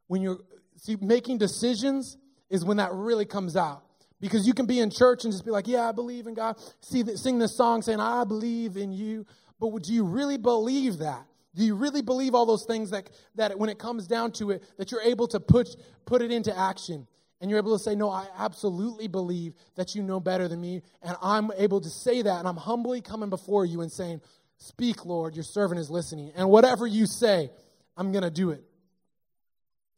When 0.07 0.23
you're 0.23 0.41
see 0.77 0.97
making 1.01 1.39
decisions 1.39 2.17
is 2.51 2.65
when 2.65 2.79
that 2.79 2.93
really 2.93 3.25
comes 3.25 3.57
out. 3.57 3.85
Because 4.21 4.47
you 4.47 4.55
can 4.55 4.67
be 4.67 4.79
in 4.79 4.91
church 4.91 5.25
and 5.25 5.33
just 5.33 5.45
be 5.45 5.51
like, 5.51 5.67
"Yeah, 5.67 5.89
I 5.89 5.93
believe 5.93 6.27
in 6.27 6.35
God." 6.35 6.57
See, 6.81 7.05
sing 7.17 7.39
this 7.39 7.57
song 7.57 7.83
saying, 7.83 7.99
"I 7.99 8.25
believe 8.25 8.77
in 8.77 8.93
you," 8.93 9.27
but 9.59 9.83
do 9.83 9.93
you 9.93 10.05
really 10.05 10.37
believe 10.37 10.99
that? 10.99 11.27
Do 11.55 11.65
you 11.65 11.75
really 11.75 12.03
believe 12.03 12.35
all 12.35 12.47
those 12.47 12.65
things 12.65 12.91
that 12.91 13.11
that 13.35 13.59
when 13.59 13.69
it 13.69 13.79
comes 13.79 14.07
down 14.07 14.33
to 14.33 14.51
it, 14.53 14.63
that 14.77 14.91
you're 14.93 15.03
able 15.03 15.27
to 15.29 15.41
put 15.41 15.77
put 16.05 16.23
it 16.23 16.31
into 16.31 16.57
action? 16.57 17.07
And 17.43 17.51
you're 17.51 17.59
able 17.59 17.77
to 17.77 17.83
say, 17.83 17.97
No, 17.97 18.09
I 18.09 18.27
absolutely 18.39 19.09
believe 19.09 19.55
that 19.75 19.97
you 19.97 20.03
know 20.03 20.21
better 20.21 20.47
than 20.47 20.61
me. 20.61 20.81
And 21.03 21.17
I'm 21.21 21.51
able 21.59 21.81
to 21.81 21.91
say 21.91 22.23
that. 22.23 22.39
And 22.39 22.47
I'm 22.47 22.57
humbly 22.57 23.01
coming 23.01 23.31
before 23.31 23.67
you 23.67 23.81
and 23.81 23.91
saying, 23.91 24.21
Speak, 24.59 25.05
Lord, 25.05 25.35
your 25.35 25.43
servant 25.43 25.81
is 25.81 25.91
listening. 25.91 26.31
And 26.37 26.49
whatever 26.49 26.87
you 26.87 27.05
say, 27.05 27.51
I'm 27.97 28.13
going 28.13 28.23
to 28.23 28.31
do 28.31 28.51
it. 28.51 28.63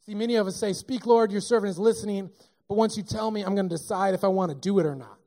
See, 0.07 0.15
many 0.15 0.35
of 0.35 0.47
us 0.47 0.55
say, 0.55 0.73
Speak, 0.73 1.05
Lord, 1.05 1.31
your 1.31 1.39
servant 1.39 1.69
is 1.69 1.77
listening. 1.77 2.31
But 2.67 2.75
once 2.75 2.97
you 2.97 3.03
tell 3.03 3.29
me, 3.29 3.43
I'm 3.43 3.53
going 3.53 3.69
to 3.69 3.75
decide 3.75 4.15
if 4.15 4.23
I 4.23 4.27
want 4.27 4.49
to 4.49 4.57
do 4.57 4.79
it 4.79 4.87
or 4.87 4.95
not. 4.95 5.19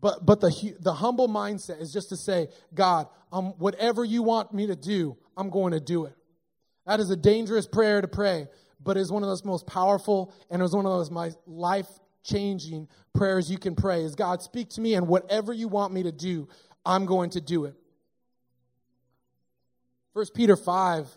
But, 0.00 0.24
but 0.24 0.40
the, 0.40 0.76
the 0.80 0.94
humble 0.94 1.28
mindset 1.28 1.80
is 1.80 1.92
just 1.92 2.08
to 2.08 2.16
say, 2.16 2.48
God, 2.72 3.06
um, 3.32 3.54
whatever 3.58 4.02
you 4.02 4.22
want 4.22 4.52
me 4.54 4.68
to 4.68 4.76
do, 4.76 5.18
I'm 5.36 5.50
going 5.50 5.72
to 5.72 5.80
do 5.80 6.06
it. 6.06 6.14
That 6.86 7.00
is 7.00 7.10
a 7.10 7.16
dangerous 7.16 7.66
prayer 7.66 8.00
to 8.00 8.08
pray, 8.08 8.46
but 8.82 8.96
it's 8.96 9.10
one 9.10 9.22
of 9.22 9.28
those 9.28 9.44
most 9.44 9.66
powerful 9.66 10.32
and 10.50 10.60
it 10.60 10.62
was 10.62 10.74
one 10.74 10.86
of 10.86 10.92
those 10.92 11.10
my 11.10 11.30
life 11.46 11.88
changing 12.22 12.88
prayers 13.14 13.50
you 13.50 13.58
can 13.58 13.74
pray 13.74 14.02
is 14.02 14.14
God, 14.14 14.42
speak 14.42 14.70
to 14.70 14.80
me 14.80 14.94
and 14.94 15.08
whatever 15.08 15.52
you 15.52 15.68
want 15.68 15.92
me 15.92 16.02
to 16.02 16.12
do, 16.12 16.48
I'm 16.84 17.06
going 17.06 17.30
to 17.30 17.40
do 17.40 17.64
it. 17.64 17.74
First 20.12 20.34
Peter 20.34 20.56
5 20.56 21.08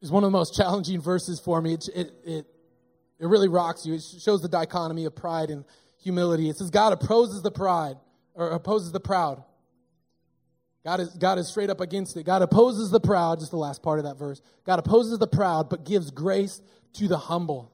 is 0.00 0.10
one 0.10 0.22
of 0.22 0.30
the 0.30 0.36
most 0.36 0.54
challenging 0.54 1.00
verses 1.00 1.40
for 1.40 1.60
me. 1.60 1.74
It, 1.74 1.88
it, 1.88 2.12
it, 2.24 2.46
it 3.20 3.26
really 3.26 3.48
rocks 3.48 3.84
you. 3.84 3.94
It 3.94 4.02
shows 4.02 4.42
the 4.42 4.48
dichotomy 4.48 5.06
of 5.06 5.16
pride 5.16 5.50
and 5.50 5.64
humility. 6.02 6.48
It 6.48 6.56
says, 6.56 6.70
God 6.70 6.92
opposes 6.92 7.42
the 7.42 7.50
pride, 7.50 7.96
or 8.34 8.50
opposes 8.50 8.92
the 8.92 9.00
proud. 9.00 9.42
God 10.84 11.00
is, 11.00 11.08
God 11.10 11.38
is 11.38 11.48
straight 11.48 11.70
up 11.70 11.80
against 11.80 12.16
it. 12.16 12.24
God 12.24 12.42
opposes 12.42 12.90
the 12.90 13.00
proud, 13.00 13.40
just 13.40 13.50
the 13.50 13.56
last 13.56 13.82
part 13.82 13.98
of 13.98 14.04
that 14.04 14.16
verse. 14.16 14.40
God 14.64 14.78
opposes 14.78 15.18
the 15.18 15.26
proud, 15.26 15.68
but 15.68 15.84
gives 15.84 16.10
grace 16.10 16.60
to 16.94 17.08
the 17.08 17.18
humble. 17.18 17.72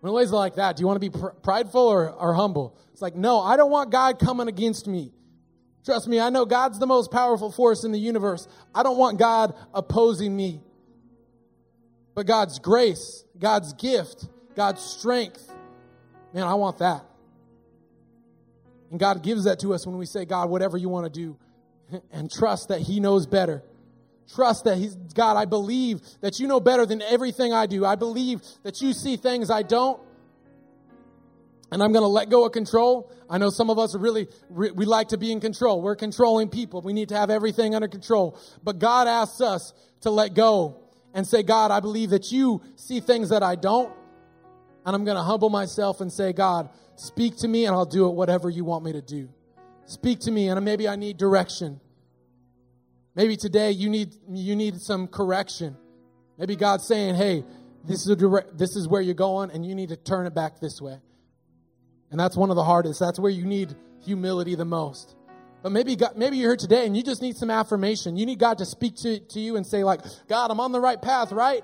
When 0.00 0.12
it 0.12 0.14
lays 0.14 0.30
like 0.30 0.56
that, 0.56 0.76
do 0.76 0.82
you 0.82 0.86
want 0.86 1.00
to 1.00 1.10
be 1.10 1.18
pr- 1.18 1.28
prideful 1.42 1.80
or, 1.80 2.10
or 2.10 2.34
humble? 2.34 2.76
It's 2.92 3.02
like, 3.02 3.16
no, 3.16 3.40
I 3.40 3.56
don't 3.56 3.70
want 3.70 3.90
God 3.90 4.18
coming 4.18 4.46
against 4.46 4.86
me. 4.86 5.12
Trust 5.84 6.06
me, 6.08 6.20
I 6.20 6.30
know 6.30 6.44
God's 6.44 6.78
the 6.78 6.86
most 6.86 7.10
powerful 7.10 7.50
force 7.50 7.84
in 7.84 7.92
the 7.92 7.98
universe. 7.98 8.46
I 8.74 8.82
don't 8.82 8.98
want 8.98 9.18
God 9.18 9.54
opposing 9.72 10.36
me. 10.36 10.60
But 12.14 12.26
God's 12.26 12.58
grace, 12.58 13.24
God's 13.38 13.72
gift, 13.72 14.26
God's 14.54 14.82
strength, 14.82 15.52
man, 16.32 16.44
I 16.44 16.54
want 16.54 16.78
that. 16.78 17.04
And 18.90 18.98
God 18.98 19.22
gives 19.22 19.44
that 19.44 19.60
to 19.60 19.74
us 19.74 19.86
when 19.86 19.96
we 19.98 20.06
say, 20.06 20.24
God, 20.24 20.48
whatever 20.50 20.76
you 20.76 20.88
want 20.88 21.12
to 21.12 21.20
do, 21.20 21.36
and 22.12 22.30
trust 22.30 22.68
that 22.68 22.80
He 22.80 23.00
knows 23.00 23.26
better. 23.26 23.62
Trust 24.34 24.64
that 24.64 24.78
He's, 24.78 24.94
God, 25.14 25.36
I 25.36 25.44
believe 25.44 26.00
that 26.20 26.38
you 26.38 26.46
know 26.46 26.60
better 26.60 26.86
than 26.86 27.02
everything 27.02 27.52
I 27.52 27.66
do. 27.66 27.84
I 27.84 27.94
believe 27.94 28.40
that 28.62 28.80
you 28.80 28.92
see 28.92 29.16
things 29.16 29.50
I 29.50 29.62
don't 29.62 30.00
and 31.72 31.82
I'm 31.82 31.92
going 31.92 32.02
to 32.02 32.08
let 32.08 32.30
go 32.30 32.46
of 32.46 32.52
control. 32.52 33.10
I 33.28 33.38
know 33.38 33.50
some 33.50 33.70
of 33.70 33.78
us 33.78 33.94
are 33.94 33.98
really, 33.98 34.28
we 34.48 34.84
like 34.84 35.08
to 35.08 35.18
be 35.18 35.32
in 35.32 35.40
control. 35.40 35.82
We're 35.82 35.96
controlling 35.96 36.48
people. 36.48 36.80
We 36.80 36.92
need 36.92 37.08
to 37.08 37.16
have 37.16 37.28
everything 37.28 37.74
under 37.74 37.88
control. 37.88 38.38
But 38.62 38.78
God 38.78 39.08
asks 39.08 39.40
us 39.40 39.72
to 40.02 40.10
let 40.10 40.34
go 40.34 40.80
and 41.12 41.26
say, 41.26 41.42
God, 41.42 41.70
I 41.70 41.80
believe 41.80 42.10
that 42.10 42.30
you 42.30 42.62
see 42.76 43.00
things 43.00 43.30
that 43.30 43.42
I 43.42 43.56
don't. 43.56 43.92
And 44.84 44.94
I'm 44.94 45.04
going 45.04 45.16
to 45.16 45.22
humble 45.24 45.50
myself 45.50 46.00
and 46.00 46.12
say, 46.12 46.32
God, 46.32 46.70
speak 46.94 47.38
to 47.38 47.48
me 47.48 47.66
and 47.66 47.74
I'll 47.74 47.84
do 47.84 48.06
it 48.06 48.14
whatever 48.14 48.48
you 48.48 48.64
want 48.64 48.84
me 48.84 48.92
to 48.92 49.02
do. 49.02 49.28
Speak 49.86 50.20
to 50.20 50.30
me 50.30 50.48
and 50.48 50.64
maybe 50.64 50.88
I 50.88 50.96
need 50.96 51.16
direction. 51.16 51.80
Maybe 53.14 53.36
today 53.36 53.70
you 53.70 53.88
need, 53.88 54.14
you 54.28 54.56
need 54.56 54.80
some 54.80 55.06
correction. 55.06 55.76
Maybe 56.38 56.56
God's 56.56 56.86
saying, 56.86 57.14
hey, 57.14 57.44
this 57.84 58.02
is, 58.02 58.08
a 58.08 58.16
direct, 58.16 58.58
this 58.58 58.76
is 58.76 58.88
where 58.88 59.00
you're 59.00 59.14
going 59.14 59.50
and 59.52 59.64
you 59.64 59.74
need 59.74 59.88
to 59.90 59.96
turn 59.96 60.26
it 60.26 60.34
back 60.34 60.60
this 60.60 60.82
way. 60.82 60.98
And 62.10 62.20
that's 62.20 62.36
one 62.36 62.50
of 62.50 62.56
the 62.56 62.64
hardest. 62.64 63.00
That's 63.00 63.18
where 63.18 63.30
you 63.30 63.46
need 63.46 63.74
humility 64.04 64.56
the 64.56 64.64
most. 64.64 65.14
But 65.62 65.70
maybe 65.70 65.96
God, 65.96 66.16
maybe 66.16 66.36
you're 66.36 66.50
here 66.50 66.56
today 66.56 66.84
and 66.84 66.96
you 66.96 67.02
just 67.02 67.22
need 67.22 67.36
some 67.36 67.50
affirmation. 67.50 68.16
You 68.16 68.26
need 68.26 68.38
God 68.38 68.58
to 68.58 68.66
speak 68.66 68.96
to, 68.96 69.20
to 69.20 69.40
you 69.40 69.56
and 69.56 69.66
say, 69.66 69.84
like, 69.84 70.00
God, 70.28 70.50
I'm 70.50 70.60
on 70.60 70.72
the 70.72 70.80
right 70.80 71.00
path, 71.00 71.32
right? 71.32 71.62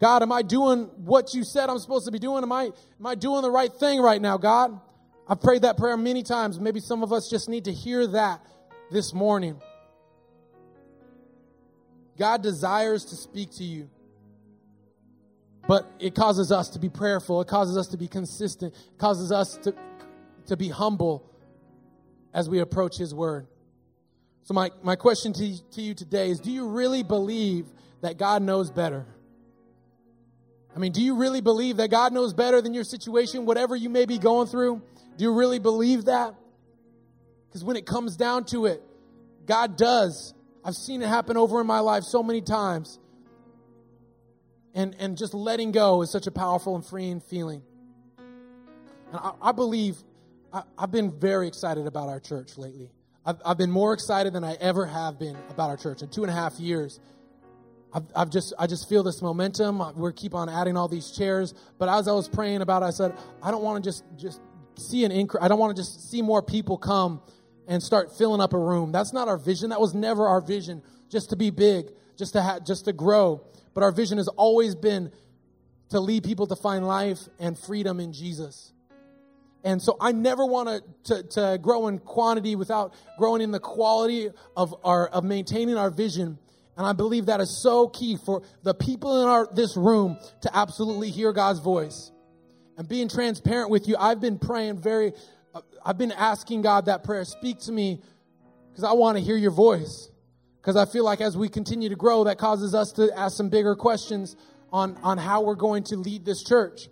God, 0.00 0.22
am 0.22 0.32
I 0.32 0.42
doing 0.42 0.84
what 0.96 1.34
you 1.34 1.44
said 1.44 1.68
I'm 1.68 1.78
supposed 1.78 2.06
to 2.06 2.12
be 2.12 2.18
doing? 2.18 2.42
Am 2.42 2.52
I, 2.52 2.64
am 2.64 3.06
I 3.06 3.14
doing 3.14 3.42
the 3.42 3.50
right 3.50 3.72
thing 3.72 4.00
right 4.00 4.20
now, 4.20 4.38
God? 4.38 4.80
I've 5.28 5.40
prayed 5.40 5.62
that 5.62 5.76
prayer 5.76 5.96
many 5.96 6.22
times. 6.22 6.58
Maybe 6.58 6.80
some 6.80 7.02
of 7.02 7.12
us 7.12 7.28
just 7.28 7.48
need 7.48 7.66
to 7.66 7.72
hear 7.72 8.06
that 8.06 8.40
this 8.90 9.12
morning. 9.12 9.60
God 12.18 12.42
desires 12.42 13.04
to 13.06 13.16
speak 13.16 13.50
to 13.56 13.64
you. 13.64 13.90
But 15.68 15.86
it 16.00 16.14
causes 16.14 16.50
us 16.50 16.70
to 16.70 16.78
be 16.78 16.88
prayerful. 16.88 17.42
It 17.42 17.48
causes 17.48 17.76
us 17.76 17.88
to 17.88 17.98
be 17.98 18.08
consistent. 18.08 18.74
It 18.74 18.98
causes 18.98 19.30
us 19.30 19.58
to, 19.58 19.74
to 20.46 20.56
be 20.56 20.70
humble 20.70 21.30
as 22.32 22.48
we 22.48 22.60
approach 22.60 22.96
His 22.96 23.14
Word. 23.14 23.46
So, 24.44 24.54
my, 24.54 24.70
my 24.82 24.96
question 24.96 25.34
to, 25.34 25.70
to 25.72 25.82
you 25.82 25.92
today 25.92 26.30
is 26.30 26.40
Do 26.40 26.50
you 26.50 26.68
really 26.68 27.02
believe 27.02 27.66
that 28.00 28.16
God 28.16 28.42
knows 28.42 28.70
better? 28.70 29.06
I 30.78 30.80
mean, 30.80 30.92
do 30.92 31.02
you 31.02 31.16
really 31.16 31.40
believe 31.40 31.78
that 31.78 31.90
God 31.90 32.12
knows 32.12 32.32
better 32.32 32.62
than 32.62 32.72
your 32.72 32.84
situation, 32.84 33.46
whatever 33.46 33.74
you 33.74 33.88
may 33.88 34.06
be 34.06 34.16
going 34.16 34.46
through? 34.46 34.80
Do 35.16 35.24
you 35.24 35.34
really 35.34 35.58
believe 35.58 36.04
that? 36.04 36.36
Because 37.48 37.64
when 37.64 37.74
it 37.74 37.84
comes 37.84 38.16
down 38.16 38.44
to 38.50 38.66
it, 38.66 38.80
God 39.44 39.76
does. 39.76 40.34
I've 40.64 40.76
seen 40.76 41.02
it 41.02 41.08
happen 41.08 41.36
over 41.36 41.60
in 41.60 41.66
my 41.66 41.80
life 41.80 42.04
so 42.04 42.22
many 42.22 42.40
times 42.40 43.00
and, 44.72 44.94
and 45.00 45.18
just 45.18 45.34
letting 45.34 45.72
go 45.72 46.02
is 46.02 46.12
such 46.12 46.28
a 46.28 46.30
powerful 46.30 46.76
and 46.76 46.86
freeing 46.86 47.18
feeling. 47.22 47.60
And 48.16 49.16
I, 49.16 49.32
I 49.42 49.50
believe 49.50 49.96
I, 50.52 50.62
have 50.78 50.92
been 50.92 51.10
very 51.10 51.48
excited 51.48 51.88
about 51.88 52.08
our 52.08 52.20
church 52.20 52.56
lately. 52.56 52.92
I've, 53.26 53.38
I've 53.44 53.58
been 53.58 53.72
more 53.72 53.94
excited 53.94 54.32
than 54.32 54.44
I 54.44 54.54
ever 54.60 54.86
have 54.86 55.18
been 55.18 55.36
about 55.50 55.70
our 55.70 55.76
church. 55.76 56.02
In 56.02 56.08
two 56.08 56.22
and 56.22 56.30
a 56.30 56.34
half 56.36 56.60
years, 56.60 57.00
I've, 57.92 58.04
I've 58.14 58.30
just 58.30 58.52
I 58.58 58.66
just 58.66 58.88
feel 58.88 59.02
this 59.02 59.22
momentum. 59.22 59.82
We 59.96 60.12
keep 60.12 60.34
on 60.34 60.48
adding 60.48 60.76
all 60.76 60.88
these 60.88 61.10
chairs. 61.10 61.54
But 61.78 61.88
as 61.88 62.06
I 62.06 62.12
was 62.12 62.28
praying 62.28 62.60
about 62.60 62.82
it, 62.82 62.86
I 62.86 62.90
said, 62.90 63.14
I 63.42 63.50
don't 63.50 63.62
want 63.62 63.82
to 63.82 63.88
just 63.88 64.04
just 64.16 64.40
see 64.76 65.04
an 65.04 65.12
increase. 65.12 65.42
I 65.42 65.48
don't 65.48 65.58
want 65.58 65.74
to 65.76 65.82
just 65.82 66.10
see 66.10 66.22
more 66.22 66.42
people 66.42 66.76
come 66.76 67.22
and 67.66 67.82
start 67.82 68.16
filling 68.16 68.40
up 68.40 68.52
a 68.52 68.58
room. 68.58 68.92
That's 68.92 69.12
not 69.12 69.28
our 69.28 69.38
vision. 69.38 69.70
That 69.70 69.80
was 69.80 69.94
never 69.94 70.26
our 70.26 70.40
vision. 70.40 70.82
Just 71.08 71.30
to 71.30 71.36
be 71.36 71.50
big, 71.50 71.90
just 72.16 72.34
to 72.34 72.42
ha- 72.42 72.60
just 72.60 72.84
to 72.84 72.92
grow. 72.92 73.42
But 73.74 73.82
our 73.82 73.92
vision 73.92 74.18
has 74.18 74.28
always 74.28 74.74
been 74.74 75.10
to 75.90 76.00
lead 76.00 76.24
people 76.24 76.46
to 76.48 76.56
find 76.56 76.86
life 76.86 77.20
and 77.38 77.58
freedom 77.58 78.00
in 78.00 78.12
Jesus. 78.12 78.72
And 79.64 79.82
so 79.82 79.96
I 80.00 80.12
never 80.12 80.46
want 80.46 80.82
to, 81.04 81.22
to 81.22 81.58
grow 81.60 81.88
in 81.88 81.98
quantity 81.98 82.54
without 82.54 82.94
growing 83.18 83.42
in 83.42 83.50
the 83.50 83.60
quality 83.60 84.30
of 84.56 84.74
our 84.84 85.08
of 85.08 85.24
maintaining 85.24 85.76
our 85.76 85.90
vision 85.90 86.38
And 86.78 86.86
I 86.86 86.92
believe 86.92 87.26
that 87.26 87.40
is 87.40 87.60
so 87.60 87.88
key 87.88 88.16
for 88.24 88.42
the 88.62 88.72
people 88.72 89.20
in 89.20 89.28
our, 89.28 89.48
this 89.52 89.76
room 89.76 90.16
to 90.42 90.56
absolutely 90.56 91.10
hear 91.10 91.32
God's 91.32 91.58
voice. 91.58 92.12
And 92.76 92.88
being 92.88 93.08
transparent 93.08 93.68
with 93.68 93.88
you, 93.88 93.96
I've 93.98 94.20
been 94.20 94.38
praying 94.38 94.80
very, 94.80 95.12
uh, 95.52 95.62
I've 95.84 95.98
been 95.98 96.12
asking 96.12 96.62
God 96.62 96.86
that 96.86 97.02
prayer, 97.02 97.24
speak 97.24 97.58
to 97.62 97.72
me 97.72 98.00
because 98.70 98.84
I 98.84 98.92
want 98.92 99.18
to 99.18 99.24
hear 99.24 99.36
your 99.36 99.50
voice. 99.50 100.08
Because 100.60 100.76
I 100.76 100.84
feel 100.84 101.04
like 101.04 101.20
as 101.20 101.36
we 101.36 101.48
continue 101.48 101.88
to 101.88 101.96
grow, 101.96 102.22
that 102.24 102.38
causes 102.38 102.76
us 102.76 102.92
to 102.92 103.10
ask 103.18 103.36
some 103.36 103.48
bigger 103.48 103.74
questions 103.74 104.36
on, 104.72 104.96
on 105.02 105.18
how 105.18 105.42
we're 105.42 105.56
going 105.56 105.82
to 105.84 105.96
lead 105.96 106.24
this 106.24 106.44
church. 106.44 106.88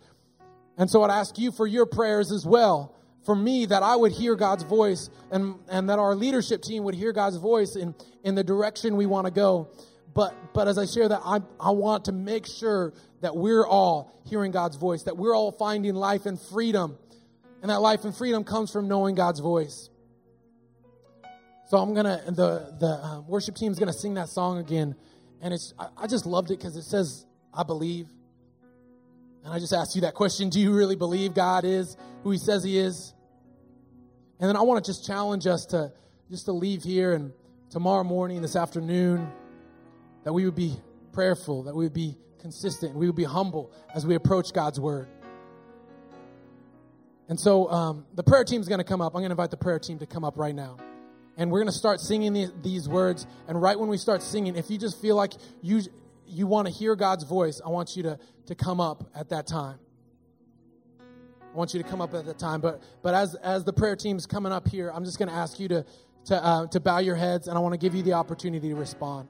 And 0.77 0.91
so 0.91 1.05
I'd 1.05 1.13
ask 1.13 1.39
you 1.39 1.53
for 1.53 1.67
your 1.67 1.87
prayers 1.87 2.33
as 2.33 2.45
well. 2.45 2.96
For 3.27 3.37
me, 3.37 3.67
that 3.67 3.83
I 3.83 3.97
would 3.97 4.13
hear 4.13 4.37
God's 4.37 4.63
voice 4.63 5.11
and, 5.31 5.57
and 5.69 5.91
that 5.91 5.99
our 5.99 6.15
leadership 6.15 6.63
team 6.63 6.85
would 6.85 6.95
hear 6.95 7.13
God's 7.13 7.37
voice 7.37 7.77
in, 7.77 7.95
in 8.23 8.37
the 8.37 8.45
direction 8.45 8.97
we 8.97 9.07
want 9.07 9.27
to 9.27 9.33
go. 9.33 9.69
But, 10.15 10.55
but 10.55 10.69
as 10.69 10.79
I 10.79 10.87
share 10.87 11.09
that, 11.09 11.21
I, 11.25 11.41
I 11.61 11.73
want 11.73 12.07
to 12.07 12.13
make 12.13 12.47
sure 12.47 12.95
that 13.21 13.37
we're 13.37 13.67
all 13.67 14.23
hearing 14.27 14.53
God's 14.53 14.77
voice, 14.77 15.03
that 15.03 15.17
we're 15.17 15.35
all 15.35 15.53
finding 15.53 15.95
life 15.95 16.25
and 16.25 16.41
freedom. 16.41 16.97
And 17.61 17.71
that 17.71 17.81
life 17.81 18.05
and 18.05 18.17
freedom 18.17 18.45
comes 18.45 18.71
from 18.71 18.87
knowing 18.87 19.17
God's 19.17 19.41
voice. 19.41 19.91
So 21.69 21.79
I'm 21.79 21.95
gonna 21.95 22.23
the 22.27 22.77
the 22.79 22.87
uh, 22.87 23.21
worship 23.23 23.57
team 23.57 23.73
is 23.73 23.79
gonna 23.79 23.93
sing 23.93 24.15
that 24.15 24.29
song 24.29 24.59
again, 24.59 24.95
and 25.41 25.53
it's 25.53 25.75
I, 25.77 25.89
I 25.97 26.07
just 26.07 26.25
loved 26.25 26.53
it 26.53 26.59
because 26.59 26.77
it 26.77 26.85
says 26.85 27.27
I 27.53 27.65
believe, 27.65 28.07
and 29.43 29.53
I 29.53 29.59
just 29.59 29.73
asked 29.73 29.97
you 29.97 30.03
that 30.03 30.15
question: 30.15 30.49
Do 30.49 30.61
you 30.61 30.73
really 30.73 30.95
believe 30.95 31.35
God 31.35 31.65
is 31.65 31.97
who 32.23 32.31
He 32.31 32.39
says 32.39 32.63
He 32.63 32.79
is? 32.79 33.15
And 34.39 34.49
then 34.49 34.57
I 34.57 34.63
want 34.63 34.85
to 34.85 34.89
just 34.89 35.07
challenge 35.07 35.47
us 35.47 35.67
to 35.67 35.93
just 36.31 36.47
to 36.47 36.53
leave 36.53 36.83
here 36.83 37.15
and 37.15 37.33
tomorrow 37.71 38.05
morning, 38.05 38.43
this 38.43 38.57
afternoon, 38.57 39.31
that 40.25 40.33
we 40.33 40.45
would 40.45 40.57
be 40.57 40.75
prayerful, 41.13 41.65
that 41.65 41.75
we 41.75 41.85
would 41.85 41.95
be 41.95 42.17
consistent, 42.41 42.95
we 42.95 43.07
would 43.07 43.17
be 43.17 43.25
humble 43.25 43.73
as 43.95 44.07
we 44.07 44.15
approach 44.15 44.53
God's 44.53 44.81
word. 44.81 45.09
And 47.29 47.39
so 47.39 47.71
um, 47.71 48.07
the 48.15 48.23
prayer 48.23 48.45
team 48.45 48.61
is 48.61 48.69
going 48.69 48.79
to 48.79 48.85
come 48.85 49.01
up. 49.01 49.15
I'm 49.15 49.21
going 49.21 49.31
to 49.31 49.33
invite 49.33 49.51
the 49.51 49.57
prayer 49.57 49.79
team 49.79 49.99
to 49.99 50.07
come 50.07 50.25
up 50.25 50.37
right 50.37 50.55
now 50.55 50.77
and 51.37 51.51
we're 51.51 51.59
going 51.59 51.73
to 51.73 51.79
start 51.79 52.01
singing 52.01 52.33
these, 52.33 52.51
these 52.63 52.89
words. 52.89 53.27
And 53.47 53.61
right 53.61 53.79
when 53.79 53.89
we 53.89 53.99
start 53.99 54.23
singing, 54.23 54.57
if 54.57 54.71
you 54.71 54.79
just 54.79 55.01
feel 55.01 55.17
like 55.17 55.33
you 55.63 55.83
you 56.29 56.49
want 56.49 56.67
to 56.67 56.73
hear 56.73 56.97
God's 56.97 57.23
voice, 57.23 57.61
I 57.65 57.69
want 57.69 57.97
you 57.97 58.03
to 58.05 58.19
to 58.47 58.55
come 58.55 58.81
up 58.81 59.11
at 59.15 59.29
that 59.31 59.47
time. 59.47 59.79
I 61.57 61.59
want 61.59 61.73
you 61.73 61.83
to 61.83 61.89
come 61.89 62.03
up 62.03 62.13
at 62.13 62.27
the 62.27 62.35
time. 62.35 62.61
But 62.61 62.83
but 63.03 63.15
as 63.15 63.35
as 63.37 63.65
the 63.65 63.73
prayer 63.73 63.97
team's 63.97 64.27
coming 64.27 64.53
up 64.53 64.69
here, 64.69 64.93
I'm 64.95 65.07
just 65.07 65.19
going 65.19 65.31
to 65.31 65.35
ask 65.35 65.59
you 65.59 65.69
to 65.69 65.87
to 66.27 66.45
uh, 66.45 66.67
to 66.67 66.81
bow 66.81 66.99
your 66.99 67.17
heads, 67.17 67.49
and 67.49 67.57
I 67.57 67.61
want 67.63 67.73
to 67.73 67.79
give 67.79 67.95
you 67.95 68.03
the 68.03 68.13
opportunity 68.13 68.69
to 68.69 68.75
respond. 68.75 69.29